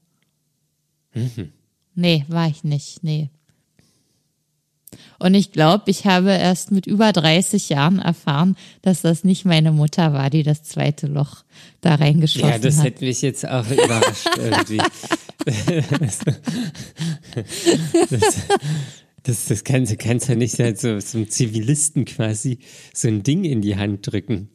Mhm. 1.14 1.52
Nee, 1.94 2.26
war 2.28 2.48
ich 2.48 2.64
nicht, 2.64 3.02
nee. 3.02 3.30
Und 5.18 5.34
ich 5.34 5.52
glaube, 5.52 5.90
ich 5.90 6.04
habe 6.04 6.32
erst 6.32 6.70
mit 6.70 6.86
über 6.86 7.12
30 7.12 7.70
Jahren 7.70 7.98
erfahren, 7.98 8.56
dass 8.82 9.00
das 9.00 9.24
nicht 9.24 9.46
meine 9.46 9.72
Mutter 9.72 10.12
war, 10.12 10.28
die 10.28 10.42
das 10.42 10.64
zweite 10.64 11.06
Loch 11.06 11.44
da 11.80 11.94
reingeschossen 11.94 12.46
hat. 12.46 12.56
Ja, 12.56 12.58
das 12.58 12.76
hat. 12.76 12.84
hätte 12.84 13.04
mich 13.06 13.22
jetzt 13.22 13.48
auch 13.48 13.68
überrascht 13.70 14.28
irgendwie. 14.36 14.78
das, 16.04 16.18
das, 18.10 18.36
das 19.22 19.64
kannst, 19.64 19.98
kannst 19.98 20.28
ja 20.28 20.34
nicht 20.34 20.56
so 20.78 20.98
zum 20.98 21.28
Zivilisten 21.28 22.04
quasi 22.04 22.58
so 22.94 23.08
ein 23.08 23.22
Ding 23.22 23.44
in 23.44 23.60
die 23.60 23.76
Hand 23.76 24.10
drücken. 24.10 24.48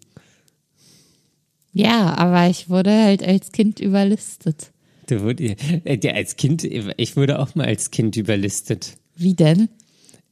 Ja, 1.73 2.15
aber 2.15 2.49
ich 2.49 2.69
wurde 2.69 2.91
halt 2.91 3.23
als 3.23 3.52
Kind 3.52 3.80
überlistet. 3.80 4.71
Du 5.08 5.21
wurde, 5.21 5.56
äh, 5.86 6.10
als 6.12 6.38
Kind, 6.38 6.63
ich 6.63 7.17
wurde 7.17 7.39
auch 7.39 7.56
mal 7.56 7.65
als 7.65 7.91
Kind 7.91 8.15
überlistet. 8.15 8.95
Wie 9.15 9.34
denn? 9.34 9.69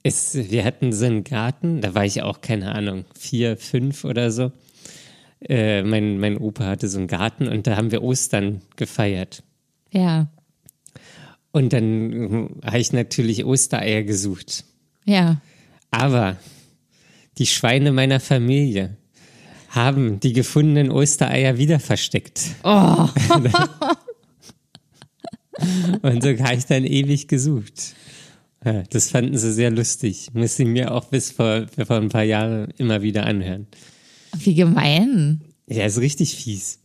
Es, 0.04 0.36
wir 0.36 0.64
hatten 0.64 0.94
so 0.94 1.06
einen 1.06 1.24
Garten, 1.24 1.82
da 1.82 1.94
war 1.94 2.06
ich 2.06 2.22
auch, 2.22 2.42
keine 2.42 2.74
Ahnung, 2.74 3.06
vier, 3.18 3.58
fünf 3.58 4.04
oder 4.06 4.32
so. 4.32 4.52
Äh, 5.48 5.84
mein, 5.84 6.20
mein 6.20 6.38
Opa 6.38 6.66
hatte 6.66 6.88
so 6.88 7.00
einen 7.00 7.08
Garten 7.08 7.48
und 7.48 7.68
da 7.68 7.76
haben 7.76 7.92
wir 7.92 8.04
Ostern 8.04 8.62
gefeiert. 8.76 9.44
Ja. 9.92 10.32
Und 11.52 11.74
dann 11.74 11.84
hm, 11.84 12.50
habe 12.64 12.80
ich 12.80 12.94
natürlich 12.94 13.46
Ostereier 13.46 14.04
gesucht. 14.04 14.64
Ja. 15.06 15.42
Aber 15.90 16.38
die 17.38 17.46
Schweine 17.46 17.92
meiner 17.92 18.20
Familie 18.20 18.98
haben 19.70 20.20
die 20.20 20.34
gefundenen 20.34 20.92
Ostereier 20.92 21.58
wieder 21.58 21.80
versteckt. 21.80 22.42
Oh. 22.64 23.08
Und 26.02 26.24
so 26.24 26.30
habe 26.30 26.56
ich 26.56 26.66
dann 26.66 26.86
ewig 26.86 27.28
gesucht. 27.28 27.96
Ja, 28.64 28.84
das 28.90 29.10
fanden 29.10 29.38
sie 29.38 29.54
sehr 29.54 29.72
lustig. 29.72 30.28
Muss 30.34 30.60
ich 30.60 30.68
mir 30.68 30.94
auch 30.94 31.06
bis 31.06 31.32
vor, 31.32 31.68
vor 31.68 31.98
ein 31.98 32.10
paar 32.10 32.24
Jahren 32.24 32.72
immer 32.78 33.02
wieder 33.02 33.26
anhören. 33.26 33.68
Wie 34.38 34.54
gemein. 34.56 35.42
Ja, 35.68 35.86
ist 35.86 36.00
richtig 36.00 36.36
fies. 36.36 36.81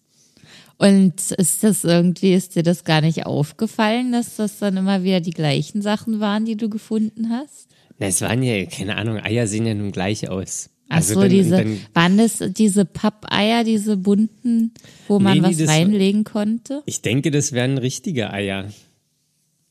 Und 0.78 1.30
ist 1.32 1.64
das 1.64 1.84
irgendwie, 1.84 2.34
ist 2.34 2.54
dir 2.54 2.62
das 2.62 2.84
gar 2.84 3.00
nicht 3.00 3.24
aufgefallen, 3.24 4.12
dass 4.12 4.36
das 4.36 4.58
dann 4.58 4.76
immer 4.76 5.02
wieder 5.02 5.20
die 5.20 5.30
gleichen 5.30 5.80
Sachen 5.80 6.20
waren, 6.20 6.44
die 6.44 6.56
du 6.56 6.68
gefunden 6.68 7.30
hast? 7.30 7.68
Na, 7.98 8.06
es 8.06 8.20
waren 8.20 8.42
ja, 8.42 8.66
keine 8.66 8.96
Ahnung, 8.96 9.18
Eier 9.18 9.46
sehen 9.46 9.66
ja 9.66 9.74
nun 9.74 9.90
gleich 9.90 10.28
aus. 10.28 10.68
Ach 10.88 10.96
also 10.96 11.14
so, 11.14 11.20
dann, 11.22 11.30
diese, 11.30 11.56
dann, 11.56 11.80
waren 11.94 12.18
das 12.18 12.38
diese 12.50 12.84
Pappeier, 12.84 13.64
diese 13.64 13.96
bunten, 13.96 14.72
wo 15.08 15.18
man 15.18 15.38
nee, 15.38 15.42
was 15.42 15.56
das, 15.56 15.68
reinlegen 15.68 16.24
konnte? 16.24 16.82
Ich 16.86 17.00
denke, 17.00 17.30
das 17.30 17.52
wären 17.52 17.78
richtige 17.78 18.32
Eier. 18.32 18.70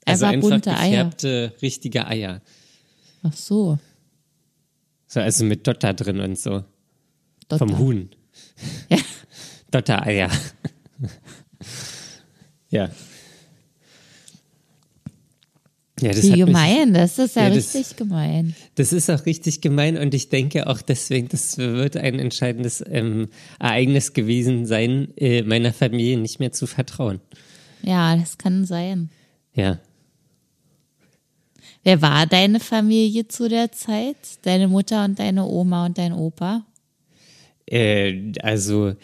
Also 0.06 0.26
einfach, 0.26 0.52
einfach 0.52 0.74
gefärbte, 0.74 1.52
Eier. 1.54 1.62
richtige 1.62 2.08
Eier. 2.08 2.42
Ach 3.24 3.34
so. 3.34 3.80
So, 5.08 5.20
also 5.20 5.46
mit 5.46 5.66
Dotter 5.68 5.94
drin 5.94 6.20
und 6.20 6.38
so. 6.38 6.64
Dotter. 7.48 7.68
Vom 7.68 7.78
Huhn. 7.78 8.10
Ja. 8.90 8.98
Dotter 9.72 10.06
Eier. 10.06 10.30
ja. 12.70 12.90
Ja, 16.02 16.10
das 16.12 16.24
Wie 16.24 16.32
hat 16.32 16.38
mich- 16.40 16.46
gemein, 16.48 16.94
das 16.94 17.18
ist 17.20 17.38
ja, 17.38 17.44
Ja, 17.44 17.50
das- 17.56 17.74
richtig 17.74 17.96
gemein. 17.96 18.54
Das 18.76 18.92
ist 18.92 19.10
auch 19.10 19.26
richtig 19.26 19.62
gemein 19.62 19.98
und 19.98 20.14
ich 20.14 20.28
denke 20.28 20.68
auch 20.68 20.82
deswegen, 20.82 21.30
das 21.30 21.58
wird 21.58 21.96
ein 21.96 22.20
entscheidendes 22.20 22.84
ähm, 22.86 23.30
Ereignis 23.60 24.12
gewesen 24.12 24.66
sein, 24.66 25.14
äh, 25.16 25.42
meiner 25.44 25.72
Familie 25.72 26.18
nicht 26.18 26.40
mehr 26.42 26.52
zu 26.52 26.68
vertrauen. 26.68 27.22
Ja, 27.82 28.18
das 28.18 28.38
kann 28.38 28.66
sein. 28.66 29.10
Ja. 29.54 29.80
Wer 31.84 32.02
war 32.02 32.26
deine 32.28 32.60
Familie 32.60 33.28
zu 33.30 33.48
der 33.48 33.72
Zeit? 33.72 34.18
Deine 34.42 34.68
Mutter 34.68 35.06
und 35.06 35.18
deine 35.20 35.46
Oma 35.46 35.86
und 35.86 35.98
dein 35.98 36.12
Opa? 36.12 36.66
Äh, 37.68 38.34
also 38.42 38.96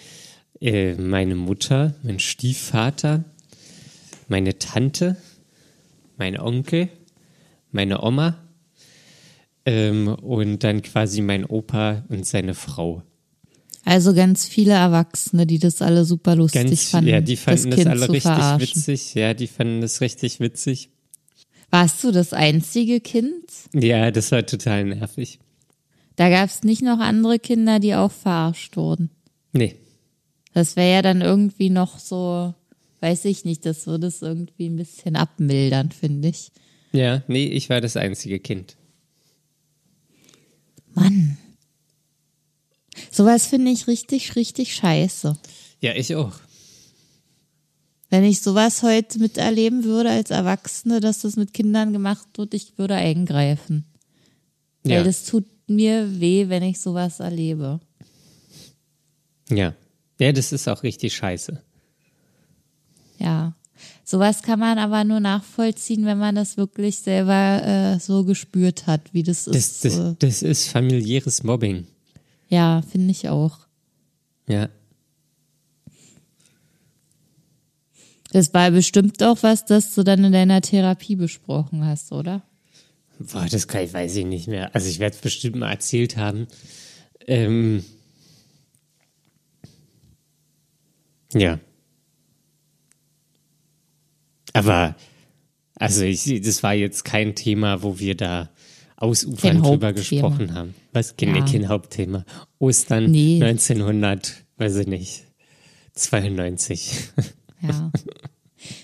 äh, 0.61 0.93
meine 0.95 1.35
Mutter, 1.35 1.95
mein 2.03 2.19
Stiefvater, 2.19 3.23
meine 4.27 4.57
Tante, 4.59 5.17
mein 6.17 6.39
Onkel, 6.39 6.89
meine 7.71 8.01
Oma 8.01 8.37
ähm, 9.65 10.07
und 10.07 10.63
dann 10.63 10.81
quasi 10.81 11.21
mein 11.21 11.45
Opa 11.45 12.03
und 12.09 12.25
seine 12.25 12.53
Frau. 12.53 13.03
Also 13.83 14.13
ganz 14.13 14.45
viele 14.45 14.73
Erwachsene, 14.73 15.47
die 15.47 15.57
das 15.57 15.81
alle 15.81 16.05
super 16.05 16.35
lustig 16.35 16.63
Ganz, 16.63 16.89
fanden, 16.89 17.09
ja, 17.09 17.21
die 17.21 17.35
fanden 17.35 17.71
das 17.71 17.79
das, 17.79 17.87
alle 17.87 18.01
richtig 18.09 18.21
verarschen. 18.21 18.75
witzig. 18.75 19.15
Ja, 19.15 19.33
die 19.33 19.47
fanden 19.47 19.81
das 19.81 20.01
richtig 20.01 20.39
witzig. 20.39 20.89
Warst 21.71 22.03
du 22.03 22.11
das 22.11 22.33
einzige 22.33 22.99
Kind? 22.99 23.45
Ja, 23.73 24.11
das 24.11 24.31
war 24.31 24.45
total 24.45 24.83
nervig. 24.85 25.39
Da 26.15 26.29
gab 26.29 26.49
es 26.49 26.63
nicht 26.63 26.83
noch 26.83 26.99
andere 26.99 27.39
Kinder, 27.39 27.79
die 27.79 27.95
auch 27.95 28.11
verarscht 28.11 28.77
wurden. 28.77 29.09
Nee. 29.53 29.75
Das 30.53 30.75
wäre 30.75 30.91
ja 30.95 31.01
dann 31.01 31.21
irgendwie 31.21 31.69
noch 31.69 31.99
so, 31.99 32.53
weiß 32.99 33.25
ich 33.25 33.45
nicht, 33.45 33.65
das 33.65 33.87
würde 33.87 34.07
es 34.07 34.21
irgendwie 34.21 34.67
ein 34.67 34.75
bisschen 34.75 35.15
abmildern, 35.15 35.91
finde 35.91 36.29
ich. 36.29 36.51
Ja, 36.91 37.23
nee, 37.27 37.45
ich 37.45 37.69
war 37.69 37.79
das 37.81 37.95
einzige 37.97 38.39
Kind. 38.39 38.75
Mann. 40.93 41.37
Sowas 43.09 43.47
finde 43.47 43.71
ich 43.71 43.87
richtig, 43.87 44.35
richtig 44.35 44.75
scheiße. 44.75 45.37
Ja, 45.79 45.95
ich 45.95 46.13
auch. 46.15 46.33
Wenn 48.09 48.25
ich 48.25 48.41
sowas 48.41 48.83
heute 48.83 49.19
miterleben 49.19 49.85
würde 49.85 50.09
als 50.09 50.31
Erwachsene, 50.31 50.99
dass 50.99 51.21
das 51.21 51.37
mit 51.37 51.53
Kindern 51.53 51.93
gemacht 51.93 52.27
wird, 52.37 52.53
ich 52.53 52.77
würde 52.77 52.95
eingreifen. 52.95 53.85
Weil 54.83 54.91
Ja. 54.95 55.03
das 55.03 55.23
tut 55.23 55.45
mir 55.67 56.19
weh, 56.19 56.49
wenn 56.49 56.63
ich 56.63 56.81
sowas 56.81 57.21
erlebe. 57.21 57.79
Ja. 59.49 59.73
Ja, 60.21 60.31
das 60.31 60.51
ist 60.51 60.67
auch 60.67 60.83
richtig 60.83 61.15
scheiße. 61.15 61.61
Ja. 63.17 63.53
Sowas 64.03 64.43
kann 64.43 64.59
man 64.59 64.77
aber 64.77 65.03
nur 65.03 65.19
nachvollziehen, 65.19 66.05
wenn 66.05 66.19
man 66.19 66.35
das 66.35 66.57
wirklich 66.57 66.97
selber 66.99 67.63
äh, 67.95 67.99
so 67.99 68.23
gespürt 68.23 68.85
hat, 68.85 69.13
wie 69.13 69.23
das 69.23 69.45
Das, 69.45 69.55
ist. 69.55 69.85
das, 69.85 69.97
äh, 69.97 70.15
das 70.19 70.41
ist 70.43 70.67
familiäres 70.67 71.41
Mobbing. 71.43 71.87
ja, 72.49 72.83
finde 72.91 73.11
ich 73.11 73.29
auch. 73.29 73.59
Ja. 74.47 74.69
Das 78.33 78.53
war 78.53 78.71
bestimmt 78.71 79.21
auch 79.23 79.41
was, 79.41 79.65
das 79.65 79.93
du 79.95 80.03
dann 80.03 80.23
in 80.23 80.31
deiner 80.31 80.61
Therapie 80.61 81.15
besprochen 81.15 81.83
hast, 81.85 82.11
oder? 82.11 82.43
Boah, 83.19 83.45
das 83.49 83.67
kann 83.67 83.83
ich, 83.83 83.93
weiß 83.93 84.15
ich 84.15 84.25
nicht 84.25 84.47
mehr. 84.47 84.73
Also 84.73 84.87
ich 84.89 84.99
werde 84.99 85.15
es 85.15 85.21
bestimmt 85.21 85.57
mal 85.57 85.71
erzählt 85.71 86.15
haben. 86.17 86.47
Ähm, 87.27 87.83
ja. 91.33 91.59
Aber, 94.53 94.95
also 95.75 96.03
ich, 96.03 96.41
das 96.41 96.61
war 96.63 96.73
jetzt 96.73 97.05
kein 97.05 97.35
Thema, 97.35 97.83
wo 97.83 97.99
wir 97.99 98.15
da 98.15 98.49
ausufern 98.97 99.61
Kein 99.61 99.63
drüber 99.63 99.93
gesprochen 99.93 100.53
haben. 100.53 100.75
Was? 100.93 101.15
Kein, 101.17 101.35
Ja. 101.35 101.45
kein 101.45 101.67
Hauptthema. 101.69 102.25
Ostern 102.59 103.09
Nee. 103.09 103.41
1900, 103.41 104.43
weiß 104.57 104.75
ich 104.77 104.87
nicht, 104.87 105.23
92. 105.93 107.09
Ja. 107.61 107.91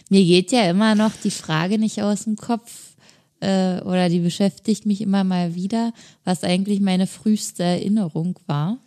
Mir 0.10 0.23
geht 0.23 0.51
ja 0.51 0.69
immer 0.69 0.95
noch 0.95 1.12
die 1.23 1.31
Frage 1.31 1.77
nicht 1.77 2.01
aus 2.01 2.23
dem 2.23 2.36
Kopf, 2.36 2.95
äh, 3.41 3.79
oder 3.81 4.10
die 4.10 4.19
beschäftigt 4.19 4.86
mich 4.86 5.01
immer 5.01 5.23
mal 5.23 5.53
wieder, 5.55 5.93
was 6.23 6.43
eigentlich 6.43 6.79
meine 6.79 7.05
früheste 7.07 7.63
Erinnerung 7.63 8.39
war, 8.47 8.79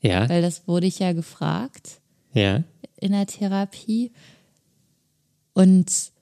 ja, 0.00 0.28
weil 0.28 0.42
das 0.42 0.66
wurde 0.66 0.86
ich 0.86 0.98
ja 0.98 1.12
gefragt 1.12 2.00
ja. 2.34 2.64
In 3.02 3.12
der 3.12 3.26
Therapie. 3.26 4.12
Und 5.52 6.12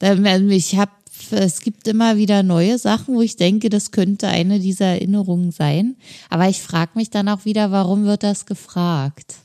ich 0.00 0.76
habe, 0.76 0.92
es 1.30 1.60
gibt 1.60 1.86
immer 1.86 2.16
wieder 2.16 2.42
neue 2.42 2.78
Sachen, 2.78 3.14
wo 3.14 3.22
ich 3.22 3.36
denke, 3.36 3.68
das 3.68 3.90
könnte 3.90 4.28
eine 4.28 4.58
dieser 4.58 4.86
Erinnerungen 4.86 5.52
sein. 5.52 5.96
Aber 6.30 6.48
ich 6.48 6.62
frage 6.62 6.92
mich 6.94 7.10
dann 7.10 7.28
auch 7.28 7.44
wieder, 7.44 7.70
warum 7.70 8.04
wird 8.04 8.22
das 8.22 8.46
gefragt? 8.46 9.36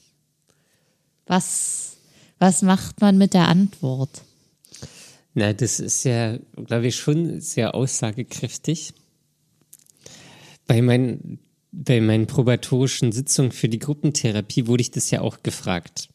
Was, 1.27 1.97
was 2.39 2.61
macht 2.61 3.01
man 3.01 3.17
mit 3.17 3.33
der 3.33 3.47
Antwort? 3.47 4.21
Na, 5.33 5.53
das 5.53 5.79
ist 5.79 6.03
ja, 6.03 6.39
glaube 6.55 6.87
ich, 6.87 6.95
schon 6.95 7.41
sehr 7.41 7.75
aussagekräftig. 7.75 8.93
Bei 10.65 10.81
meinen, 10.81 11.37
bei 11.71 12.01
meinen 12.01 12.25
probatorischen 12.25 13.11
Sitzungen 13.11 13.51
für 13.51 13.69
die 13.69 13.77
Gruppentherapie 13.77 14.65
wurde 14.65 14.81
ich 14.81 14.89
das 14.89 15.11
ja 15.11 15.21
auch 15.21 15.43
gefragt. 15.43 16.09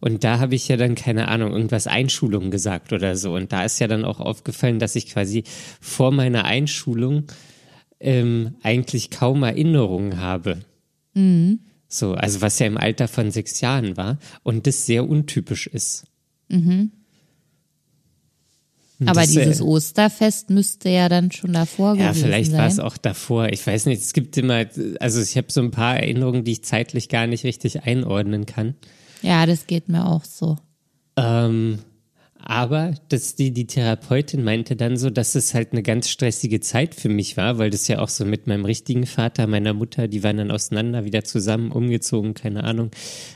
Und 0.00 0.24
da 0.24 0.38
habe 0.38 0.54
ich 0.54 0.68
ja 0.68 0.76
dann, 0.76 0.94
keine 0.94 1.28
Ahnung, 1.28 1.52
irgendwas 1.52 1.86
Einschulung 1.86 2.50
gesagt 2.50 2.92
oder 2.92 3.16
so. 3.16 3.34
Und 3.34 3.52
da 3.52 3.64
ist 3.64 3.78
ja 3.78 3.88
dann 3.88 4.04
auch 4.04 4.20
aufgefallen, 4.20 4.78
dass 4.78 4.94
ich 4.94 5.06
quasi 5.08 5.44
vor 5.80 6.12
meiner 6.12 6.44
Einschulung 6.44 7.24
ähm, 7.98 8.56
eigentlich 8.62 9.10
kaum 9.10 9.42
Erinnerungen 9.42 10.20
habe. 10.20 10.58
So, 11.88 12.12
also 12.12 12.42
was 12.42 12.58
ja 12.58 12.66
im 12.66 12.76
Alter 12.76 13.08
von 13.08 13.30
sechs 13.30 13.60
Jahren 13.62 13.96
war 13.96 14.18
und 14.42 14.66
das 14.66 14.84
sehr 14.84 15.08
untypisch 15.08 15.66
ist. 15.66 16.04
Und 18.98 19.08
Aber 19.08 19.20
das, 19.20 19.34
äh, 19.36 19.44
dieses 19.44 19.60
Osterfest 19.60 20.50
müsste 20.50 20.88
ja 20.88 21.08
dann 21.08 21.30
schon 21.30 21.52
davor 21.52 21.96
Ja, 21.96 22.10
gewesen 22.10 22.24
vielleicht 22.24 22.50
sein. 22.50 22.60
war 22.60 22.66
es 22.66 22.78
auch 22.78 22.96
davor. 22.96 23.48
Ich 23.48 23.66
weiß 23.66 23.86
nicht. 23.86 24.02
Es 24.02 24.12
gibt 24.12 24.36
immer, 24.38 24.66
also 25.00 25.20
ich 25.20 25.36
habe 25.36 25.50
so 25.50 25.60
ein 25.60 25.70
paar 25.70 25.96
Erinnerungen, 25.96 26.44
die 26.44 26.52
ich 26.52 26.64
zeitlich 26.64 27.08
gar 27.08 27.26
nicht 27.26 27.44
richtig 27.44 27.82
einordnen 27.84 28.46
kann. 28.46 28.74
Ja, 29.22 29.46
das 29.46 29.66
geht 29.66 29.88
mir 29.88 30.06
auch 30.06 30.24
so. 30.24 30.56
Ähm, 31.16 31.78
aber 32.48 32.94
dass 33.08 33.34
die, 33.34 33.50
die 33.50 33.66
Therapeutin 33.66 34.44
meinte 34.44 34.76
dann 34.76 34.96
so, 34.96 35.10
dass 35.10 35.34
es 35.34 35.52
halt 35.52 35.72
eine 35.72 35.82
ganz 35.82 36.08
stressige 36.08 36.60
Zeit 36.60 36.94
für 36.94 37.08
mich 37.08 37.36
war, 37.36 37.58
weil 37.58 37.70
das 37.70 37.88
ja 37.88 37.98
auch 37.98 38.08
so 38.08 38.24
mit 38.24 38.46
meinem 38.46 38.64
richtigen 38.64 39.04
Vater, 39.04 39.48
meiner 39.48 39.74
Mutter, 39.74 40.06
die 40.06 40.22
waren 40.22 40.36
dann 40.36 40.52
auseinander, 40.52 41.04
wieder 41.04 41.24
zusammen, 41.24 41.72
umgezogen, 41.72 42.34
keine 42.34 42.62
Ahnung, 42.62 42.92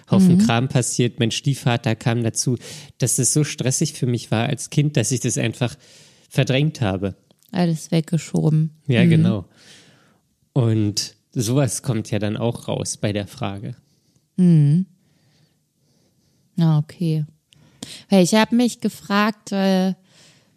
Haufen 0.09 0.39
Kram 0.39 0.69
passiert. 0.69 1.19
Mein 1.19 1.33
Stiefvater 1.33 1.97
kam 1.97 2.23
dazu, 2.23 2.57
dass 2.99 3.19
es 3.19 3.33
so 3.33 3.43
stressig 3.43 3.95
für 3.95 4.07
mich 4.07 4.31
war 4.31 4.47
als 4.47 4.71
Kind, 4.71 4.97
dass 4.97 5.11
ich 5.11 5.19
das 5.19 5.39
einfach 5.39 5.75
verdrängt 6.29 6.81
habe. 6.81 7.17
Alles 7.51 7.91
weggeschoben. 7.91 8.77
Ja, 8.87 9.05
genau. 9.07 9.47
Und 10.53 11.17
sowas 11.33 11.83
kommt 11.83 12.13
ja 12.13 12.21
dann 12.21 12.37
auch 12.37 12.69
raus 12.69 12.97
bei 12.97 13.13
der 13.13 13.27
Frage. 13.27 13.75
Ja, 16.61 16.79
okay. 16.79 17.25
Ich 18.11 18.35
habe 18.35 18.55
mich 18.55 18.81
gefragt, 18.81 19.51
äh, 19.53 19.95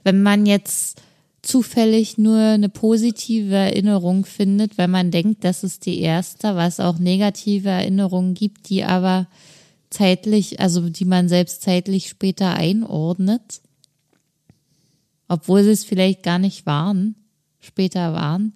wenn 0.03 0.21
man 0.21 0.45
jetzt 0.45 1.01
zufällig 1.41 2.17
nur 2.17 2.39
eine 2.39 2.67
positive 2.67 3.55
Erinnerung 3.55 4.25
findet, 4.25 4.77
wenn 4.77 4.91
man 4.91 5.11
denkt, 5.11 5.45
das 5.45 5.63
ist 5.63 5.85
die 5.85 5.99
erste, 6.01 6.55
was 6.55 6.81
auch 6.81 6.99
negative 6.99 7.69
Erinnerungen 7.69 8.33
gibt, 8.33 8.69
die 8.69 8.83
aber 8.83 9.27
zeitlich, 9.89 10.59
also 10.59 10.89
die 10.89 11.05
man 11.05 11.29
selbst 11.29 11.61
zeitlich 11.61 12.09
später 12.09 12.53
einordnet, 12.53 13.61
obwohl 15.29 15.63
sie 15.63 15.71
es 15.71 15.85
vielleicht 15.85 16.21
gar 16.23 16.39
nicht 16.39 16.65
waren, 16.65 17.15
später 17.59 18.13
waren, 18.13 18.53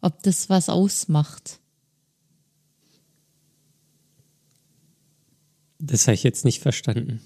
ob 0.00 0.22
das 0.22 0.48
was 0.48 0.70
ausmacht. 0.70 1.58
Das 5.78 6.06
habe 6.06 6.14
ich 6.14 6.22
jetzt 6.22 6.44
nicht 6.44 6.60
verstanden. 6.60 7.20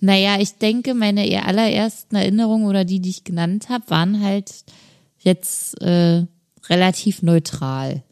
Naja, 0.00 0.38
ich 0.40 0.54
denke, 0.58 0.94
meine 0.94 1.44
allerersten 1.46 2.16
Erinnerungen 2.16 2.66
oder 2.66 2.84
die, 2.84 3.00
die 3.00 3.10
ich 3.10 3.24
genannt 3.24 3.68
habe, 3.68 3.88
waren 3.90 4.20
halt 4.22 4.52
jetzt 5.20 5.80
äh, 5.80 6.26
relativ 6.68 7.22
neutral. 7.22 8.02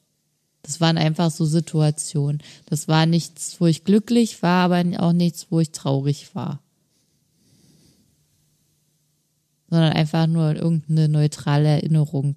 Das 0.62 0.80
waren 0.80 0.96
einfach 0.96 1.30
so 1.30 1.44
Situationen. 1.44 2.40
Das 2.66 2.86
war 2.86 3.04
nichts, 3.06 3.60
wo 3.60 3.66
ich 3.66 3.84
glücklich 3.84 4.42
war, 4.42 4.70
aber 4.72 4.84
auch 5.02 5.12
nichts, 5.12 5.48
wo 5.50 5.58
ich 5.58 5.72
traurig 5.72 6.34
war. 6.34 6.60
Sondern 9.68 9.92
einfach 9.92 10.26
nur 10.26 10.54
irgendeine 10.54 11.08
neutrale 11.08 11.68
Erinnerung. 11.68 12.36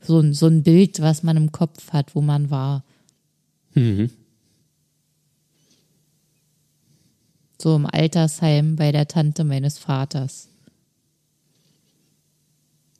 So, 0.00 0.18
ein- 0.18 0.34
so 0.34 0.46
ein 0.46 0.62
Bild, 0.62 1.00
was 1.00 1.22
man 1.22 1.36
im 1.36 1.52
Kopf 1.52 1.92
hat, 1.92 2.14
wo 2.16 2.20
man 2.20 2.50
war. 2.50 2.82
Mhm. 3.74 4.10
So 7.62 7.76
im 7.76 7.86
Altersheim 7.86 8.74
bei 8.74 8.90
der 8.90 9.06
Tante 9.06 9.44
meines 9.44 9.78
Vaters. 9.78 10.48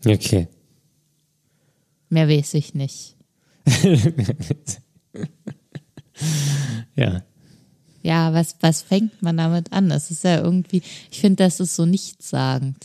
Okay. 0.07 0.47
Mehr 2.11 2.29
weiß 2.29 2.55
ich 2.55 2.73
nicht. 2.75 3.17
Ja. 6.95 7.25
Ja, 8.03 8.33
was, 8.35 8.57
was 8.61 8.83
fängt 8.83 9.23
man 9.23 9.37
damit 9.39 9.73
an? 9.73 9.89
Das 9.89 10.11
ist 10.11 10.23
ja 10.25 10.41
irgendwie, 10.41 10.83
ich 11.11 11.21
finde, 11.21 11.43
das 11.45 11.59
ist 11.59 11.75
so 11.75 11.87
nichtssagend. 11.87 12.77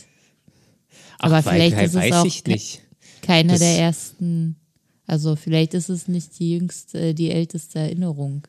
Aber 1.18 1.42
vielleicht 1.42 1.76
ist 1.78 1.94
es 1.94 2.12
auch 2.12 2.24
nicht. 2.24 2.80
Keine 3.22 3.52
Das- 3.52 3.60
der 3.60 3.78
ersten, 3.78 4.56
also 5.06 5.36
vielleicht 5.36 5.74
ist 5.74 5.88
es 5.90 6.08
nicht 6.08 6.38
die 6.38 6.52
jüngste, 6.52 7.14
die 7.14 7.30
älteste 7.30 7.78
Erinnerung. 7.80 8.46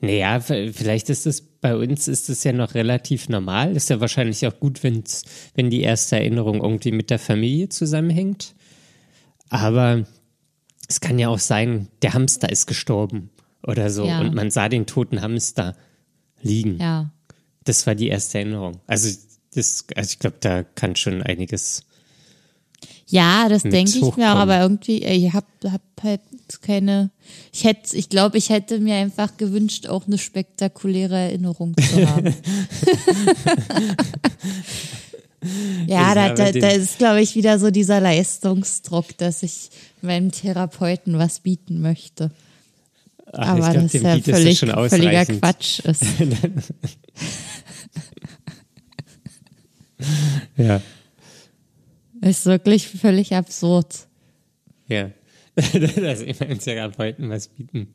Naja, 0.00 0.40
vielleicht 0.40 1.10
ist 1.10 1.26
es 1.26 1.42
bei 1.42 1.74
uns 1.76 2.08
ist 2.08 2.28
es 2.28 2.44
ja 2.44 2.52
noch 2.52 2.74
relativ 2.74 3.30
normal. 3.30 3.74
Ist 3.74 3.88
ja 3.88 3.98
wahrscheinlich 3.98 4.46
auch 4.46 4.60
gut, 4.60 4.82
wenn's, 4.82 5.22
wenn 5.54 5.70
die 5.70 5.80
erste 5.80 6.16
Erinnerung 6.16 6.62
irgendwie 6.62 6.92
mit 6.92 7.08
der 7.08 7.18
Familie 7.18 7.70
zusammenhängt. 7.70 8.54
Aber 9.48 10.04
es 10.88 11.00
kann 11.00 11.18
ja 11.18 11.28
auch 11.28 11.38
sein, 11.38 11.88
der 12.02 12.12
Hamster 12.12 12.50
ist 12.50 12.66
gestorben 12.66 13.30
oder 13.66 13.90
so 13.90 14.04
Ja. 14.04 14.20
und 14.20 14.34
man 14.34 14.50
sah 14.50 14.68
den 14.68 14.84
toten 14.84 15.22
Hamster 15.22 15.74
liegen. 16.42 16.78
Ja. 16.78 17.10
Das 17.64 17.86
war 17.86 17.94
die 17.94 18.08
erste 18.08 18.38
Erinnerung. 18.40 18.80
Also, 18.86 19.08
das, 19.54 19.86
also 19.96 20.10
ich 20.10 20.18
glaube, 20.18 20.36
da 20.40 20.64
kann 20.64 20.96
schon 20.96 21.22
einiges. 21.22 21.84
Ja, 23.06 23.48
das 23.48 23.62
denke 23.62 23.90
ich 23.98 24.16
mir 24.16 24.32
auch, 24.34 24.38
aber 24.38 24.60
irgendwie, 24.60 25.02
äh, 25.02 25.14
ich 25.14 25.32
habe 25.32 25.46
hab 25.70 25.80
halt 26.02 26.20
keine, 26.62 27.10
ich 27.52 27.64
hätte, 27.64 27.96
ich 27.96 28.08
glaube, 28.08 28.38
ich 28.38 28.50
hätte 28.50 28.78
mir 28.80 28.96
einfach 28.96 29.36
gewünscht, 29.36 29.86
auch 29.88 30.06
eine 30.06 30.18
spektakuläre 30.18 31.16
Erinnerung 31.16 31.74
zu 31.76 32.08
haben. 32.08 32.34
ja, 35.86 36.14
da, 36.14 36.34
da, 36.34 36.52
da 36.52 36.68
ist, 36.68 36.98
glaube 36.98 37.20
ich, 37.20 37.34
wieder 37.34 37.58
so 37.58 37.70
dieser 37.70 38.00
Leistungsdruck, 38.00 39.16
dass 39.18 39.42
ich 39.42 39.70
meinem 40.02 40.30
Therapeuten 40.30 41.18
was 41.18 41.40
bieten 41.40 41.80
möchte. 41.80 42.30
Ach, 43.32 43.48
aber 43.48 43.70
glaub, 43.70 43.82
das 43.82 43.92
dem 43.92 44.02
ja 44.04 44.18
völlig, 44.20 44.58
schon 44.58 44.88
völliger. 44.88 45.24
Quatsch 45.26 45.80
ist. 45.80 46.04
Ja, 50.56 50.80
Ist 52.20 52.46
wirklich 52.46 52.88
völlig 52.88 53.34
absurd. 53.34 54.06
ja. 54.88 55.10
Dass 55.56 56.20
meinem 56.40 56.58
Therapeuten 56.58 57.30
was 57.30 57.48
bieten. 57.48 57.94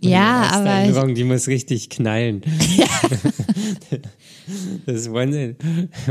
Ja, 0.00 0.42
erste 0.42 0.56
aber 0.56 0.70
Erinnerung, 0.70 1.14
die 1.14 1.24
muss 1.24 1.46
richtig 1.46 1.88
knallen. 1.88 2.40
das 4.86 4.96
ist 4.96 5.08
one 5.08 5.56
in, 5.56 5.56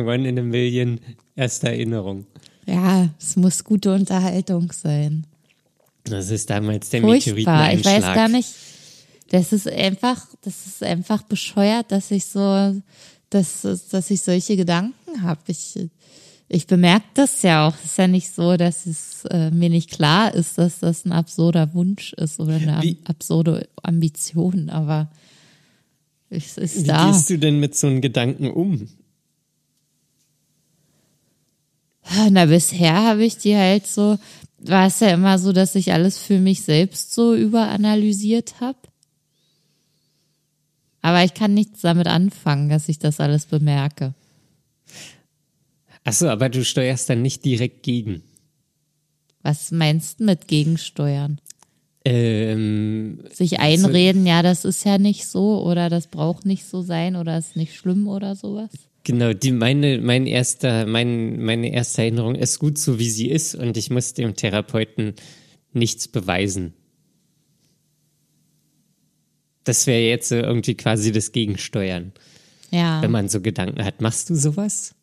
one 0.05 0.27
in 0.27 0.39
a 0.39 0.41
million 0.41 0.99
erste 1.36 1.67
Erinnerung. 1.67 2.25
ja, 2.65 3.10
es 3.19 3.36
muss 3.36 3.63
gute 3.63 3.93
Unterhaltung 3.93 4.71
sein. 4.71 5.25
Das 6.05 6.29
ist 6.29 6.49
damals 6.49 6.89
der 6.89 7.01
Furchtbar. 7.01 7.73
Ich 7.73 7.84
weiß 7.84 8.03
gar 8.03 8.29
nicht. 8.29 8.49
Das 9.29 9.51
ist 9.51 9.67
einfach, 9.67 10.27
das 10.43 10.67
ist 10.67 10.84
einfach 10.84 11.23
bescheuert, 11.23 11.91
dass 11.91 12.12
ich 12.12 12.25
so, 12.25 12.81
dass, 13.29 13.62
dass 13.89 14.12
ich 14.12 14.21
solche 14.21 14.55
Gedanken 14.55 15.23
habe. 15.23 15.41
Ich, 15.47 15.77
ich 16.47 16.67
bemerke 16.67 17.05
das 17.15 17.41
ja 17.41 17.67
auch. 17.67 17.75
Es 17.75 17.86
ist 17.91 17.97
ja 17.97 18.08
nicht 18.08 18.31
so, 18.34 18.55
dass 18.58 18.86
es 18.86 19.25
äh, 19.25 19.49
mir 19.51 19.69
nicht 19.69 19.89
klar 19.91 20.34
ist, 20.34 20.58
dass 20.58 20.79
das 20.79 21.05
ein 21.05 21.12
absurder 21.12 21.73
Wunsch 21.73 22.13
ist 22.13 22.39
oder 22.39 22.55
eine 22.55 22.81
Wie- 22.81 22.97
ab 23.03 23.10
absurde 23.15 23.67
Ambition, 23.81 24.69
aber 24.69 25.10
es 26.29 26.58
ist 26.58 26.84
Wie 26.84 26.88
da. 26.88 27.12
gehst 27.12 27.29
du 27.29 27.38
denn 27.39 27.60
mit 27.60 27.75
so 27.75 27.88
einem 27.88 28.01
Gedanken 28.01 28.49
um? 28.51 28.88
Na, 32.29 32.45
bisher 32.45 32.93
habe 33.03 33.25
ich 33.25 33.38
die 33.38 33.55
halt 33.55 33.88
so, 33.88 34.19
war 34.60 34.88
es 34.88 34.99
ja 34.99 35.10
immer 35.10 35.39
so, 35.39 35.51
dass 35.51 35.73
ich 35.75 35.91
alles 35.91 36.19
für 36.19 36.39
mich 36.39 36.62
selbst 36.62 37.13
so 37.13 37.34
überanalysiert 37.36 38.62
habe. 38.62 38.77
Aber 41.01 41.23
ich 41.23 41.34
kann 41.34 41.53
nichts 41.53 41.81
damit 41.81 42.08
anfangen, 42.08 42.69
dass 42.69 42.89
ich 42.89 42.99
das 42.99 43.19
alles 43.19 43.45
bemerke. 43.47 44.13
Achso, 46.06 46.28
aber 46.30 46.48
du 46.50 46.63
steuerst 46.63 47.10
dann 47.10 47.22
nicht 47.22 47.44
direkt 47.44 47.84
gegen. 47.84 48.24
Was 49.41 49.72
meinst 49.72 50.20
du 50.22 50.26
mit 50.26 50.48
Gegensteuern? 50.48 51.41
Ähm, 52.06 53.20
Sich 53.34 53.60
einreden, 53.60 54.26
ja, 54.28 54.41
das 54.44 54.63
ist 54.63 54.86
ja 54.86 54.98
nicht 55.00 55.26
so 55.28 55.63
oder 55.63 55.89
das 55.89 56.08
braucht 56.08 56.46
nicht 56.46 56.65
so 56.65 56.84
sein 56.84 57.15
oder 57.15 57.38
ist 57.38 57.56
nicht 57.56 57.76
schlimm 57.76 58.08
oder 58.08 58.36
sowas? 58.36 58.70
genau, 59.04 59.34
die, 59.34 59.52
meine, 59.52 60.00
mein 60.00 60.26
erster, 60.26 60.86
mein, 60.88 61.44
meine 61.44 61.72
erste 61.72 62.02
Erinnerung 62.02 62.34
ist 62.36 62.58
gut 62.60 62.78
so, 62.80 62.98
wie 63.00 63.10
sie 63.10 63.30
ist 63.30 63.54
und 63.56 63.76
ich 63.78 63.89
muss 63.91 64.13
dem 64.13 64.36
Therapeuten 64.36 65.13
nichts 65.74 66.08
beweisen. 66.08 66.74
Das 69.63 69.88
wäre 69.88 70.02
jetzt 70.02 70.30
so 70.30 70.36
irgendwie 70.36 70.76
quasi 70.76 71.12
das 71.12 71.32
Gegensteuern, 71.32 72.13
Ja. 72.72 73.02
wenn 73.02 73.12
man 73.12 73.30
so 73.30 73.41
Gedanken 73.41 73.84
hat. 73.84 74.02
Machst 74.02 74.30
du 74.30 74.36
sowas? 74.36 74.94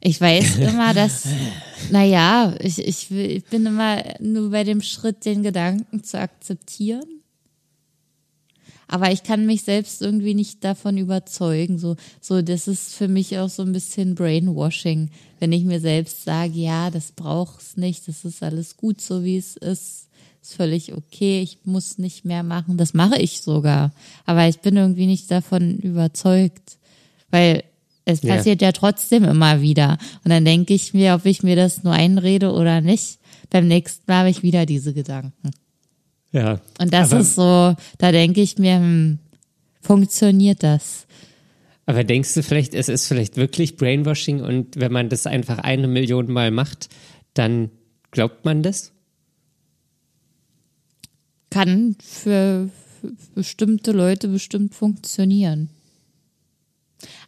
Ich 0.00 0.20
weiß 0.20 0.58
immer, 0.58 0.94
dass, 0.94 1.26
naja, 1.90 2.54
ich, 2.60 2.78
ich, 2.78 3.10
ich 3.10 3.44
bin 3.46 3.66
immer 3.66 4.02
nur 4.20 4.50
bei 4.50 4.62
dem 4.62 4.80
Schritt, 4.80 5.24
den 5.24 5.42
Gedanken 5.42 6.04
zu 6.04 6.18
akzeptieren. 6.20 7.16
Aber 8.88 9.10
ich 9.10 9.24
kann 9.24 9.46
mich 9.46 9.62
selbst 9.62 10.00
irgendwie 10.00 10.34
nicht 10.34 10.62
davon 10.62 10.96
überzeugen. 10.96 11.78
So, 11.78 11.96
so, 12.20 12.40
das 12.40 12.68
ist 12.68 12.94
für 12.94 13.08
mich 13.08 13.36
auch 13.38 13.48
so 13.48 13.62
ein 13.62 13.72
bisschen 13.72 14.14
Brainwashing, 14.14 15.10
wenn 15.40 15.52
ich 15.52 15.64
mir 15.64 15.80
selbst 15.80 16.24
sage, 16.24 16.52
ja, 16.52 16.90
das 16.90 17.12
braucht's 17.12 17.76
nicht, 17.76 18.06
das 18.06 18.24
ist 18.24 18.42
alles 18.42 18.76
gut 18.76 19.00
so 19.00 19.24
wie 19.24 19.36
es 19.36 19.56
ist, 19.56 20.08
ist 20.40 20.54
völlig 20.54 20.94
okay, 20.94 21.42
ich 21.42 21.58
muss 21.64 21.98
nicht 21.98 22.24
mehr 22.24 22.44
machen. 22.44 22.76
Das 22.76 22.94
mache 22.94 23.18
ich 23.18 23.40
sogar. 23.40 23.92
Aber 24.24 24.46
ich 24.46 24.60
bin 24.60 24.76
irgendwie 24.76 25.06
nicht 25.06 25.30
davon 25.30 25.78
überzeugt. 25.78 26.78
Weil 27.30 27.64
es 28.06 28.22
Ja. 28.22 28.36
passiert 28.36 28.62
ja 28.62 28.72
trotzdem 28.72 29.24
immer 29.24 29.60
wieder. 29.60 29.98
Und 30.24 30.30
dann 30.30 30.44
denke 30.46 30.72
ich 30.72 30.94
mir, 30.94 31.14
ob 31.14 31.26
ich 31.26 31.42
mir 31.42 31.56
das 31.56 31.82
nur 31.84 31.92
einrede 31.92 32.52
oder 32.52 32.80
nicht. 32.80 33.18
Beim 33.50 33.68
nächsten 33.68 34.04
Mal 34.06 34.20
habe 34.20 34.30
ich 34.30 34.42
wieder 34.42 34.64
diese 34.64 34.94
Gedanken. 34.94 35.50
Ja. 36.32 36.60
Und 36.78 36.92
das 36.92 37.12
ist 37.12 37.34
so, 37.34 37.74
da 37.98 38.12
denke 38.12 38.40
ich 38.40 38.58
mir, 38.58 38.76
hm, 38.76 39.18
funktioniert 39.80 40.62
das? 40.62 41.06
Aber 41.84 42.04
denkst 42.04 42.34
du 42.34 42.42
vielleicht, 42.42 42.74
es 42.74 42.88
ist 42.88 43.06
vielleicht 43.06 43.36
wirklich 43.36 43.76
Brainwashing 43.76 44.40
und 44.40 44.76
wenn 44.76 44.92
man 44.92 45.08
das 45.08 45.26
einfach 45.26 45.58
eine 45.58 45.86
Million 45.86 46.30
Mal 46.30 46.50
macht, 46.50 46.88
dann 47.34 47.70
glaubt 48.10 48.44
man 48.44 48.62
das? 48.62 48.92
Kann 51.50 51.96
für 52.02 52.68
bestimmte 53.34 53.92
Leute 53.92 54.28
bestimmt 54.28 54.74
funktionieren. 54.74 55.70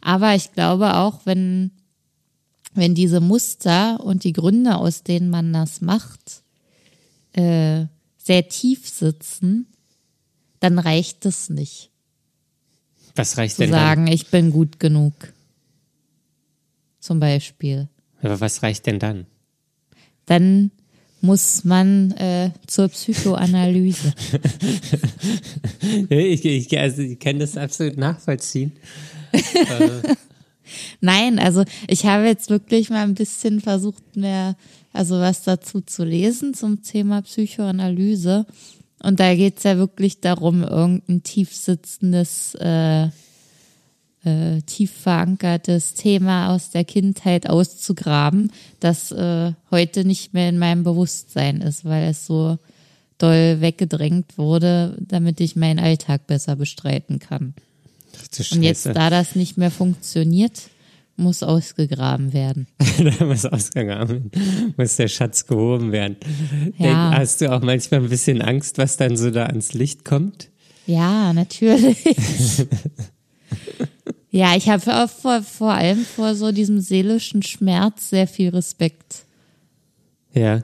Aber 0.01 0.35
ich 0.35 0.51
glaube 0.53 0.95
auch, 0.95 1.25
wenn, 1.25 1.71
wenn 2.73 2.95
diese 2.95 3.19
Muster 3.19 3.99
und 4.03 4.23
die 4.23 4.33
Gründe, 4.33 4.77
aus 4.77 5.03
denen 5.03 5.29
man 5.29 5.53
das 5.53 5.81
macht, 5.81 6.43
äh, 7.33 7.85
sehr 8.17 8.47
tief 8.49 8.87
sitzen, 8.87 9.67
dann 10.59 10.79
reicht 10.79 11.25
es 11.25 11.49
nicht 11.49 11.89
Was 13.15 13.37
reicht 13.37 13.55
zu 13.55 13.63
denn 13.63 13.71
sagen, 13.71 14.07
ich 14.07 14.27
bin 14.27 14.51
gut 14.51 14.79
genug. 14.79 15.13
Zum 16.99 17.19
Beispiel. 17.19 17.87
dann? 18.21 18.31
Aber 18.31 18.41
was 18.41 18.61
reicht 18.61 18.85
denn 18.85 18.99
dann? 18.99 19.25
Dann 20.25 20.71
muss 21.21 21.63
man 21.63 22.11
äh, 22.11 22.51
zur 22.67 22.89
Psychoanalyse. 22.89 24.13
Ich, 26.09 26.45
ich, 26.45 26.77
also 26.77 27.01
ich 27.01 27.19
kann 27.19 27.39
das 27.39 27.57
absolut 27.57 27.97
nachvollziehen. 27.97 28.73
Nein, 31.01 31.39
also 31.39 31.63
ich 31.87 32.05
habe 32.05 32.25
jetzt 32.25 32.49
wirklich 32.49 32.89
mal 32.89 33.03
ein 33.03 33.15
bisschen 33.15 33.61
versucht, 33.61 34.15
mehr, 34.15 34.55
also 34.93 35.19
was 35.19 35.43
dazu 35.43 35.81
zu 35.81 36.03
lesen 36.03 36.53
zum 36.53 36.83
Thema 36.83 37.21
Psychoanalyse. 37.21 38.45
Und 39.01 39.19
da 39.19 39.33
geht's 39.35 39.63
ja 39.63 39.77
wirklich 39.77 40.19
darum, 40.19 40.63
irgendein 40.63 41.23
tief 41.23 41.55
sitzendes, 41.55 42.53
äh, 42.55 43.05
äh, 44.25 44.61
tief 44.65 44.91
verankertes 44.91 45.93
Thema 45.93 46.53
aus 46.53 46.71
der 46.71 46.83
Kindheit 46.83 47.49
auszugraben, 47.49 48.51
das 48.81 49.11
äh, 49.11 49.53
heute 49.71 50.03
nicht 50.03 50.33
mehr 50.33 50.49
in 50.49 50.59
meinem 50.59 50.83
Bewusstsein 50.83 51.61
ist, 51.61 51.85
weil 51.85 52.09
es 52.09 52.25
so 52.25 52.57
doll 53.17 53.61
weggedrängt 53.61 54.37
wurde, 54.37 54.97
damit 54.99 55.39
ich 55.39 55.55
meinen 55.55 55.79
Alltag 55.79 56.27
besser 56.27 56.55
bestreiten 56.55 57.19
kann. 57.19 57.53
Und 58.51 58.63
jetzt, 58.63 58.85
da 58.85 59.09
das 59.09 59.35
nicht 59.35 59.57
mehr 59.57 59.71
funktioniert, 59.71 60.69
muss 61.19 61.43
ausgegraben 61.43 62.33
werden. 62.33 62.67
da 63.19 63.25
muss 63.25 63.45
ausgegangen, 63.45 64.31
muss 64.77 64.95
der 64.95 65.07
Schatz 65.07 65.45
gehoben 65.45 65.91
werden. 65.91 66.17
Ja. 66.77 67.09
Denk, 67.09 67.19
hast 67.19 67.41
du 67.41 67.51
auch 67.51 67.61
manchmal 67.61 68.01
ein 68.01 68.09
bisschen 68.09 68.41
Angst, 68.41 68.77
was 68.77 68.97
dann 68.97 69.17
so 69.17 69.29
da 69.29 69.45
ans 69.45 69.73
Licht 69.73 70.05
kommt? 70.05 70.49
Ja, 70.87 71.33
natürlich. 71.33 71.97
ja, 74.31 74.55
ich 74.55 74.69
habe 74.69 75.07
vor, 75.07 75.43
vor 75.43 75.71
allem 75.71 75.99
vor 76.03 76.33
so 76.35 76.51
diesem 76.51 76.79
seelischen 76.79 77.43
Schmerz 77.43 78.09
sehr 78.09 78.27
viel 78.27 78.49
Respekt. 78.49 79.25
Ja. 80.33 80.63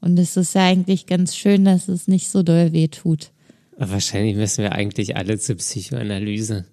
Und 0.00 0.18
es 0.18 0.36
ist 0.36 0.54
ja 0.54 0.64
eigentlich 0.64 1.06
ganz 1.06 1.34
schön, 1.34 1.64
dass 1.64 1.88
es 1.88 2.06
nicht 2.06 2.28
so 2.28 2.42
doll 2.42 2.72
weh 2.72 2.88
tut. 2.88 3.30
Aber 3.76 3.92
wahrscheinlich 3.92 4.36
müssen 4.36 4.62
wir 4.62 4.72
eigentlich 4.72 5.16
alle 5.16 5.38
zur 5.38 5.56
Psychoanalyse. 5.56 6.64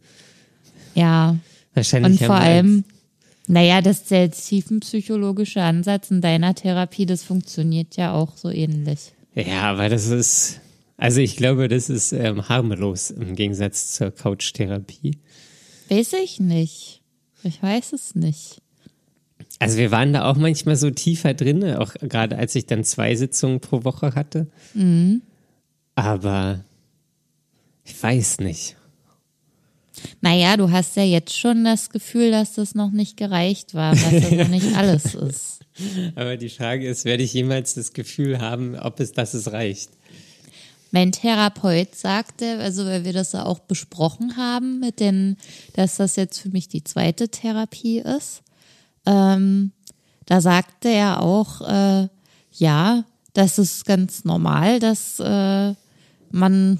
Ja. 0.95 1.37
Wahrscheinlich 1.73 2.21
Und 2.21 2.27
vor 2.27 2.35
allem, 2.35 2.83
naja, 3.47 3.81
das 3.81 4.05
der 4.05 4.31
tiefenpsychologische 4.31 5.61
Ansatz 5.61 6.11
in 6.11 6.21
deiner 6.21 6.55
Therapie, 6.55 7.05
das 7.05 7.23
funktioniert 7.23 7.97
ja 7.97 8.13
auch 8.13 8.37
so 8.37 8.49
ähnlich. 8.49 9.13
Ja, 9.35 9.63
aber 9.63 9.89
das 9.89 10.07
ist, 10.07 10.61
also 10.97 11.19
ich 11.19 11.35
glaube, 11.35 11.67
das 11.67 11.89
ist 11.89 12.13
ähm, 12.13 12.47
harmlos 12.47 13.11
im 13.11 13.35
Gegensatz 13.35 13.93
zur 13.93 14.11
Couch-Therapie. 14.11 15.17
Weiß 15.89 16.13
ich 16.13 16.39
nicht. 16.39 17.01
Ich 17.43 17.61
weiß 17.61 17.93
es 17.93 18.15
nicht. 18.15 18.61
Also 19.59 19.77
wir 19.77 19.91
waren 19.91 20.13
da 20.13 20.29
auch 20.29 20.37
manchmal 20.37 20.75
so 20.75 20.89
tiefer 20.89 21.33
drin, 21.33 21.75
auch 21.75 21.93
gerade 21.95 22.37
als 22.37 22.55
ich 22.55 22.65
dann 22.65 22.83
zwei 22.83 23.15
Sitzungen 23.15 23.59
pro 23.59 23.83
Woche 23.83 24.15
hatte. 24.15 24.47
Aber 25.95 26.63
ich 27.83 28.01
weiß 28.01 28.39
nicht. 28.39 28.75
Naja, 30.21 30.57
du 30.57 30.71
hast 30.71 30.95
ja 30.95 31.03
jetzt 31.03 31.37
schon 31.37 31.63
das 31.63 31.89
Gefühl, 31.89 32.31
dass 32.31 32.53
das 32.53 32.75
noch 32.75 32.91
nicht 32.91 33.17
gereicht 33.17 33.73
war, 33.73 33.93
dass 33.93 34.21
das 34.21 34.31
noch 34.31 34.47
nicht 34.47 34.67
alles 34.75 35.13
ist. 35.15 35.59
Aber 36.15 36.37
die 36.37 36.49
Frage 36.49 36.87
ist, 36.87 37.05
werde 37.05 37.23
ich 37.23 37.33
jemals 37.33 37.73
das 37.73 37.93
Gefühl 37.93 38.39
haben, 38.39 38.77
ob 38.77 38.99
es, 38.99 39.11
dass 39.11 39.33
es 39.33 39.51
reicht? 39.51 39.89
Mein 40.91 41.11
Therapeut 41.11 41.95
sagte, 41.95 42.59
also 42.59 42.85
weil 42.85 43.03
wir 43.03 43.13
das 43.13 43.31
ja 43.31 43.45
auch 43.45 43.59
besprochen 43.59 44.37
haben, 44.37 44.79
mit 44.79 44.99
den, 44.99 45.37
dass 45.73 45.95
das 45.95 46.15
jetzt 46.15 46.39
für 46.39 46.49
mich 46.49 46.67
die 46.67 46.83
zweite 46.83 47.29
Therapie 47.29 47.99
ist, 47.99 48.43
ähm, 49.05 49.71
da 50.25 50.39
sagte 50.39 50.89
er 50.89 51.21
auch, 51.21 51.61
äh, 51.61 52.07
ja, 52.51 53.03
das 53.33 53.57
ist 53.57 53.85
ganz 53.85 54.23
normal, 54.23 54.79
dass 54.79 55.19
äh, 55.19 55.73
man 56.31 56.79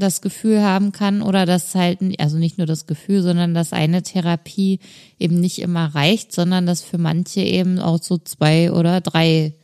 das 0.00 0.20
Gefühl 0.20 0.62
haben 0.62 0.90
kann 0.90 1.22
oder 1.22 1.46
dass 1.46 1.74
halt, 1.76 2.00
also 2.18 2.38
nicht 2.38 2.58
nur 2.58 2.66
das 2.66 2.86
Gefühl, 2.86 3.22
sondern 3.22 3.54
dass 3.54 3.72
eine 3.72 4.02
Therapie 4.02 4.80
eben 5.18 5.38
nicht 5.38 5.60
immer 5.60 5.94
reicht, 5.94 6.32
sondern 6.32 6.66
dass 6.66 6.82
für 6.82 6.98
manche 6.98 7.40
eben 7.40 7.78
auch 7.78 8.02
so 8.02 8.18
zwei 8.18 8.72
oder 8.72 9.00
drei 9.00 9.54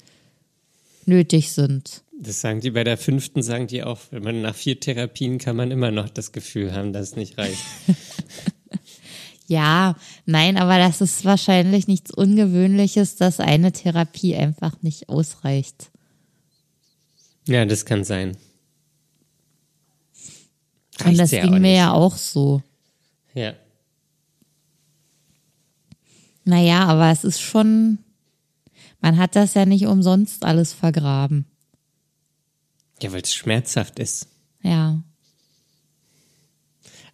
nötig 1.06 1.52
sind. 1.52 2.02
Das 2.18 2.40
sagen 2.40 2.60
die 2.60 2.70
bei 2.70 2.84
der 2.84 2.96
fünften, 2.96 3.42
sagen 3.42 3.66
die 3.66 3.82
auch, 3.82 4.00
wenn 4.10 4.22
man 4.22 4.40
nach 4.40 4.54
vier 4.54 4.78
Therapien 4.78 5.38
kann 5.38 5.56
man 5.56 5.70
immer 5.70 5.90
noch 5.90 6.08
das 6.08 6.32
Gefühl 6.32 6.72
haben, 6.72 6.92
dass 6.92 7.10
es 7.10 7.16
nicht 7.16 7.36
reicht. 7.36 7.58
Ja, 9.48 9.96
nein, 10.24 10.56
aber 10.56 10.78
das 10.78 11.00
ist 11.00 11.24
wahrscheinlich 11.24 11.86
nichts 11.86 12.10
Ungewöhnliches, 12.10 13.16
dass 13.16 13.38
eine 13.38 13.72
Therapie 13.72 14.34
einfach 14.34 14.82
nicht 14.82 15.08
ausreicht. 15.08 15.90
Ja, 17.46 17.64
das 17.64 17.84
kann 17.84 18.02
sein. 18.02 18.36
Und 21.00 21.06
Reicht's 21.06 21.18
das 21.18 21.30
ja 21.32 21.42
ging 21.42 21.60
mir 21.60 21.74
ja 21.74 21.92
auch 21.92 22.16
so. 22.16 22.62
Ja. 23.34 23.54
Naja, 26.44 26.84
aber 26.84 27.10
es 27.10 27.24
ist 27.24 27.40
schon, 27.40 27.98
man 29.00 29.18
hat 29.18 29.36
das 29.36 29.54
ja 29.54 29.66
nicht 29.66 29.86
umsonst 29.86 30.44
alles 30.44 30.72
vergraben. 30.72 31.44
Ja, 33.02 33.12
weil 33.12 33.22
es 33.22 33.34
schmerzhaft 33.34 33.98
ist. 33.98 34.28
Ja. 34.62 35.02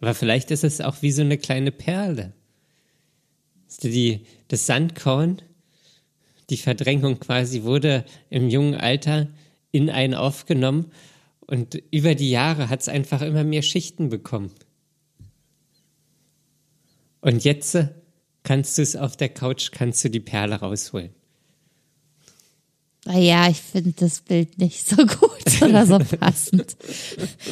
Aber 0.01 0.15
vielleicht 0.15 0.51
ist 0.51 0.65
es 0.65 0.81
auch 0.81 1.03
wie 1.03 1.13
so 1.13 1.23
eine 1.23 1.39
kleine 1.39 1.73
Perle. 1.73 2.33
Die, 3.83 4.27
das 4.49 4.67
Sandkorn, 4.67 5.41
die 6.51 6.57
Verdrängung 6.57 7.19
quasi 7.19 7.63
wurde 7.63 8.05
im 8.29 8.49
jungen 8.49 8.75
Alter 8.75 9.29
in 9.71 9.91
einen 9.91 10.15
aufgenommen 10.15 10.93
und 11.47 11.83
über 11.91 12.15
die 12.15 12.31
Jahre 12.31 12.69
hat 12.69 12.81
es 12.81 12.89
einfach 12.89 13.23
immer 13.23 13.45
mehr 13.45 13.63
Schichten 13.63 14.09
bekommen. 14.09 14.51
Und 17.21 17.45
jetzt 17.45 17.75
äh, 17.75 17.89
kannst 18.43 18.79
du 18.79 18.83
es 18.83 18.97
auf 18.97 19.17
der 19.17 19.29
Couch, 19.29 19.71
kannst 19.73 20.05
du 20.05 20.11
die 20.11 20.21
Perle 20.21 20.57
rausholen. 20.57 21.11
Naja, 23.05 23.49
ich 23.49 23.61
finde 23.61 23.93
das 23.97 24.21
Bild 24.21 24.59
nicht 24.59 24.89
so 24.89 24.97
gut 24.97 25.63
oder 25.63 25.87
so 25.87 25.99
passend. 25.99 26.77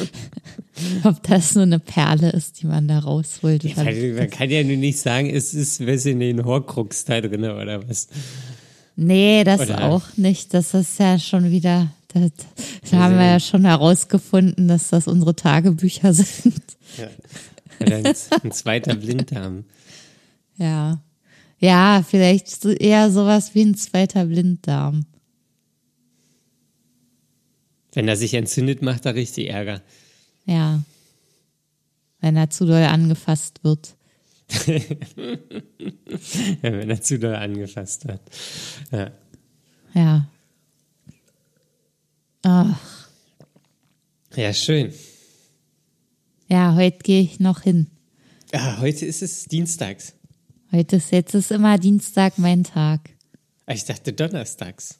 Ob 1.03 1.21
das 1.23 1.55
nur 1.55 1.63
eine 1.63 1.79
Perle 1.79 2.31
ist, 2.31 2.61
die 2.61 2.67
man 2.67 2.87
da 2.87 2.99
rausholt. 2.99 3.63
Ja, 3.63 3.83
Man 3.83 4.29
kann 4.29 4.49
ja 4.49 4.63
nur 4.63 4.77
nicht 4.77 4.97
sagen, 4.97 5.29
es 5.29 5.53
ist, 5.53 5.85
weiß 5.85 6.05
ich 6.07 6.15
nicht, 6.15 6.37
ein 6.39 6.45
Horcrux 6.45 7.05
da 7.05 7.19
drin 7.19 7.43
oder 7.43 7.87
was. 7.87 8.07
Nee, 8.95 9.43
das 9.43 9.61
Oder- 9.61 9.83
auch 9.83 10.17
nicht. 10.17 10.53
Das 10.53 10.73
ist 10.73 10.99
ja 10.99 11.19
schon 11.19 11.51
wieder, 11.51 11.93
das, 12.13 12.31
da 12.91 12.97
haben 12.97 13.15
wir 13.17 13.25
ja 13.25 13.39
schon 13.39 13.65
herausgefunden, 13.65 14.67
dass 14.67 14.89
das 14.89 15.07
unsere 15.07 15.35
Tagebücher 15.35 16.13
sind. 16.13 16.61
Oder 17.79 17.95
ein, 17.97 18.05
ein 18.05 18.51
zweiter 18.51 18.95
Blinddarm. 18.95 19.65
Ja. 20.57 21.01
Ja, 21.59 22.03
vielleicht 22.07 22.49
so- 22.49 22.71
eher 22.71 23.11
sowas 23.11 23.53
wie 23.55 23.63
ein 23.63 23.75
zweiter 23.75 24.25
Blinddarm. 24.25 25.05
Wenn 27.93 28.07
er 28.07 28.15
sich 28.15 28.33
entzündet, 28.33 28.81
macht 28.81 29.05
er 29.05 29.15
richtig 29.15 29.49
Ärger. 29.49 29.81
Ja. 30.45 30.81
Wenn 32.19 32.35
er 32.37 32.49
zu 32.49 32.65
doll 32.65 32.83
angefasst 32.83 33.63
wird. 33.63 33.95
Ja, 36.61 36.71
wenn 36.73 36.89
er 36.89 37.01
zu 37.01 37.17
doll 37.19 37.35
angefasst 37.35 38.05
wird. 38.07 38.19
Ja. 38.91 39.11
Ja. 39.93 40.27
Ach, 42.43 42.79
ja, 44.35 44.53
schön. 44.53 44.93
ja, 46.47 46.75
heute 46.75 46.97
gehe 46.99 47.21
ich 47.21 47.39
noch 47.39 47.61
hin. 47.61 47.87
Ah, 48.53 48.79
heute 48.79 49.05
ist 49.05 49.21
es 49.21 49.45
dienstags. 49.45 50.13
Heute 50.71 50.95
ist, 50.97 51.11
jetzt 51.11 51.35
ist 51.35 51.51
immer 51.51 51.77
Dienstag 51.77 52.37
mein 52.37 52.63
Tag. 52.63 53.09
Ah, 53.65 53.73
Ich 53.73 53.85
dachte 53.85 54.13
donnerstags. 54.13 54.97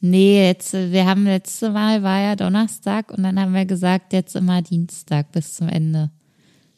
Nee, 0.00 0.46
jetzt, 0.46 0.72
wir 0.74 1.06
haben 1.06 1.24
letzte 1.24 1.70
Mal 1.70 2.02
war 2.02 2.20
ja 2.20 2.36
Donnerstag 2.36 3.10
und 3.10 3.22
dann 3.22 3.40
haben 3.40 3.54
wir 3.54 3.64
gesagt, 3.64 4.12
jetzt 4.12 4.36
immer 4.36 4.60
Dienstag 4.60 5.32
bis 5.32 5.54
zum 5.54 5.68
Ende 5.68 6.10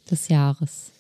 des 0.09 0.29
Jahres. 0.29 0.93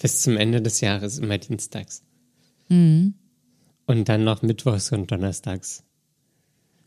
Bis 0.00 0.20
zum 0.20 0.36
Ende 0.36 0.60
des 0.60 0.80
Jahres 0.80 1.18
immer 1.18 1.38
dienstags. 1.38 2.02
Und 3.86 4.08
dann 4.08 4.24
noch 4.24 4.42
mittwochs 4.42 4.92
und 4.92 5.10
donnerstags. 5.10 5.84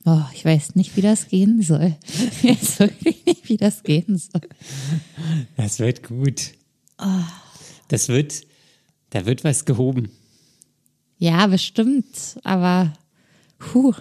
Oh, 0.06 0.22
ich 0.34 0.46
weiß 0.46 0.76
nicht, 0.76 0.96
wie 0.96 1.02
das 1.02 1.28
gehen 1.28 1.62
soll. 1.62 1.96
Ich 2.08 2.44
weiß 2.44 2.80
wirklich 2.80 3.26
nicht, 3.26 3.50
wie 3.50 3.58
das 3.58 3.84
gehen 3.84 4.18
soll. 4.18 4.42
Das 5.58 5.80
wird 5.80 6.04
gut. 6.04 6.54
Das 7.88 8.08
wird, 8.08 8.46
da 9.10 9.26
wird 9.26 9.44
was 9.44 9.66
gehoben. 9.66 10.10
Ja, 11.18 11.48
bestimmt, 11.48 12.40
aber 12.44 12.94
puh. 13.58 13.94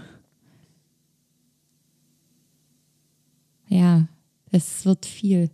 Ja, 3.68 4.06
es 4.50 4.84
wird 4.84 5.06
viel. 5.06 5.50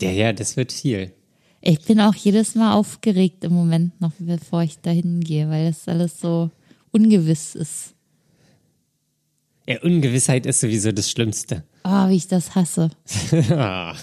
Ja, 0.00 0.10
ja, 0.10 0.32
das 0.32 0.56
wird 0.56 0.72
viel. 0.72 1.12
Ich 1.60 1.80
bin 1.84 2.00
auch 2.00 2.14
jedes 2.14 2.54
Mal 2.54 2.74
aufgeregt 2.74 3.44
im 3.44 3.52
Moment 3.52 4.00
noch, 4.00 4.12
bevor 4.18 4.62
ich 4.62 4.78
dahin 4.78 5.20
gehe, 5.20 5.48
weil 5.50 5.68
das 5.68 5.88
alles 5.88 6.20
so 6.20 6.50
ungewiss 6.92 7.54
ist. 7.54 7.94
Ja, 9.66 9.82
Ungewissheit 9.82 10.46
ist 10.46 10.60
sowieso 10.60 10.92
das 10.92 11.10
Schlimmste. 11.10 11.64
Oh, 11.84 12.08
wie 12.08 12.16
ich 12.16 12.28
das 12.28 12.54
hasse. 12.54 12.90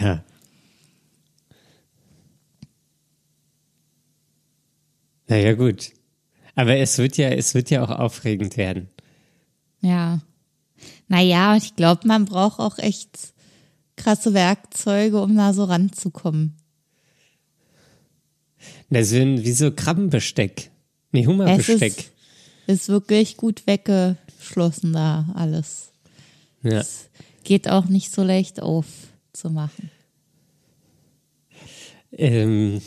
Ja. 0.00 0.24
Naja, 5.26 5.54
gut. 5.54 5.92
Aber 6.54 6.76
es 6.76 6.98
wird 6.98 7.16
ja, 7.16 7.28
es 7.30 7.54
wird 7.54 7.70
ja 7.70 7.82
auch 7.82 7.90
aufregend 7.90 8.56
werden. 8.56 8.90
Ja. 9.80 10.20
Naja, 11.08 11.56
ich 11.56 11.76
glaube, 11.76 12.06
man 12.06 12.24
braucht 12.24 12.60
auch 12.60 12.78
echt 12.78 13.33
krasse 13.96 14.34
Werkzeuge, 14.34 15.20
um 15.20 15.36
da 15.36 15.52
so 15.52 15.64
ranzukommen. 15.64 16.56
Das 18.90 19.08
sind 19.08 19.44
wie 19.44 19.52
so 19.52 19.72
Krabbenbesteck. 19.72 20.70
Nee, 21.12 21.22
Es 21.22 21.26
Hummerbesteck. 21.26 21.98
ist, 21.98 22.10
ist 22.66 22.88
wirklich 22.88 23.36
gut 23.36 23.66
weggeschlossen 23.66 24.92
da 24.92 25.28
alles. 25.34 25.92
Ja. 26.62 26.82
Geht 27.44 27.68
auch 27.68 27.86
nicht 27.86 28.10
so 28.10 28.22
leicht 28.22 28.60
aufzumachen. 28.62 29.90
Ähm, 32.16 32.80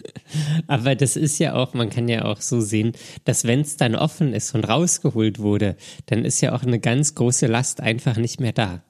aber 0.66 0.94
das 0.94 1.16
ist 1.16 1.38
ja 1.38 1.54
auch, 1.54 1.74
man 1.74 1.90
kann 1.90 2.08
ja 2.08 2.24
auch 2.24 2.40
so 2.40 2.60
sehen, 2.60 2.92
dass 3.24 3.44
wenn 3.44 3.60
es 3.60 3.76
dann 3.76 3.94
offen 3.94 4.32
ist 4.32 4.54
und 4.54 4.64
rausgeholt 4.64 5.38
wurde, 5.38 5.76
dann 6.06 6.24
ist 6.24 6.40
ja 6.40 6.54
auch 6.54 6.62
eine 6.62 6.80
ganz 6.80 7.14
große 7.14 7.46
Last 7.46 7.80
einfach 7.80 8.16
nicht 8.16 8.40
mehr 8.40 8.52
da. 8.52 8.82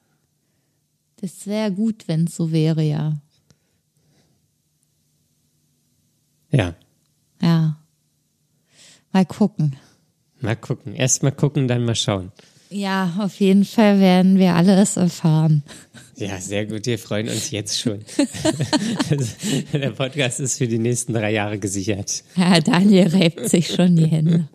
Das 1.21 1.47
wäre 1.47 1.71
gut, 1.71 2.07
wenn 2.07 2.25
es 2.25 2.35
so 2.35 2.51
wäre, 2.51 2.83
ja. 2.83 3.13
Ja, 6.51 6.75
Ja. 7.41 7.77
Mal 9.11 9.25
gucken. 9.25 9.75
mal 10.41 10.55
gucken. 10.55 10.93
Erst 10.93 11.23
mal 11.23 11.31
gucken, 11.31 11.67
dann 11.67 11.85
mal 11.85 11.95
schauen. 11.95 12.31
Ja, 12.69 13.15
auf 13.19 13.39
jeden 13.39 13.63
Fall 13.63 13.99
werden 13.99 14.37
wir 14.37 14.55
alles 14.55 14.97
erfahren. 14.97 15.63
Ja, 16.17 16.39
sehr 16.41 16.65
gut. 16.65 16.85
Wir 16.85 16.99
freuen 16.99 17.29
uns 17.29 17.51
jetzt 17.51 17.79
schon. 17.79 17.99
Der 19.73 19.91
Podcast 19.91 20.39
ist 20.39 20.57
für 20.57 20.67
die 20.67 20.79
nächsten 20.79 21.13
drei 21.13 21.31
Jahre 21.31 21.59
gesichert. 21.59 22.23
Ja, 22.35 22.59
Daniel 22.59 23.07
reibt 23.07 23.49
sich 23.49 23.67
schon 23.67 23.95
die 23.95 24.07
Hände. 24.07 24.47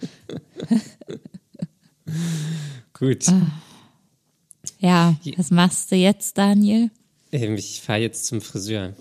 Gut. 2.92 3.26
Ja, 4.78 5.16
was 5.36 5.50
machst 5.50 5.90
du 5.90 5.96
jetzt, 5.96 6.36
Daniel? 6.38 6.90
Ähm, 7.32 7.54
Ich 7.56 7.80
fahre 7.80 8.00
jetzt 8.00 8.26
zum 8.26 8.40
Friseur. 8.40 8.94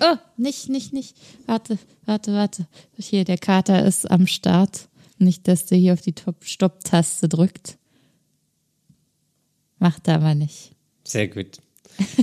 Oh, 0.00 0.16
nicht, 0.36 0.68
nicht, 0.68 0.92
nicht. 0.92 1.16
Warte, 1.46 1.78
warte, 2.04 2.32
warte. 2.32 2.66
Hier, 2.98 3.24
der 3.24 3.38
Kater 3.38 3.84
ist 3.84 4.10
am 4.10 4.26
Start. 4.26 4.88
Nicht, 5.18 5.46
dass 5.48 5.66
der 5.66 5.78
hier 5.78 5.92
auf 5.92 6.00
die 6.00 6.12
Top- 6.12 6.44
Stopp-Taste 6.44 7.28
drückt. 7.28 7.78
Macht 9.78 10.08
er 10.08 10.16
aber 10.16 10.34
nicht. 10.34 10.72
Sehr 11.04 11.28
gut. 11.28 11.58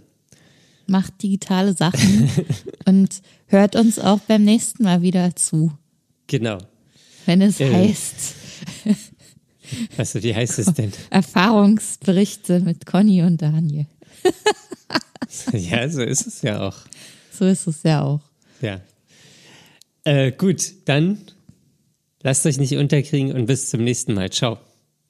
Macht 0.91 1.23
digitale 1.23 1.73
Sachen 1.73 2.29
und 2.85 3.21
hört 3.47 3.75
uns 3.75 3.97
auch 3.97 4.19
beim 4.19 4.43
nächsten 4.43 4.83
Mal 4.83 5.01
wieder 5.01 5.35
zu, 5.35 5.71
Genau. 6.27 6.57
wenn 7.25 7.41
es 7.41 7.59
Äh. 7.59 7.73
heißt 7.73 8.15
Also, 9.97 10.21
wie 10.21 10.35
heißt 10.35 10.59
es 10.59 10.73
denn? 10.73 10.91
Erfahrungsberichte 11.11 12.59
mit 12.59 12.85
Conny 12.85 13.21
und 13.23 13.41
Daniel. 13.41 13.85
ja, 15.53 15.87
so 15.87 16.01
ist 16.01 16.27
es 16.27 16.41
ja 16.41 16.67
auch. 16.67 16.75
So 17.31 17.45
ist 17.45 17.67
es 17.67 17.81
ja 17.83 18.01
auch. 18.03 18.19
Ja. 18.61 18.81
Äh, 20.03 20.33
gut, 20.33 20.73
dann 20.85 21.19
lasst 22.21 22.45
euch 22.45 22.57
nicht 22.57 22.75
unterkriegen 22.75 23.31
und 23.31 23.45
bis 23.45 23.69
zum 23.69 23.83
nächsten 23.85 24.13
Mal. 24.13 24.29
Ciao. 24.29 24.57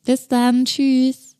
Bis 0.05 0.27
dann, 0.27 0.65
tschüss. 0.65 1.30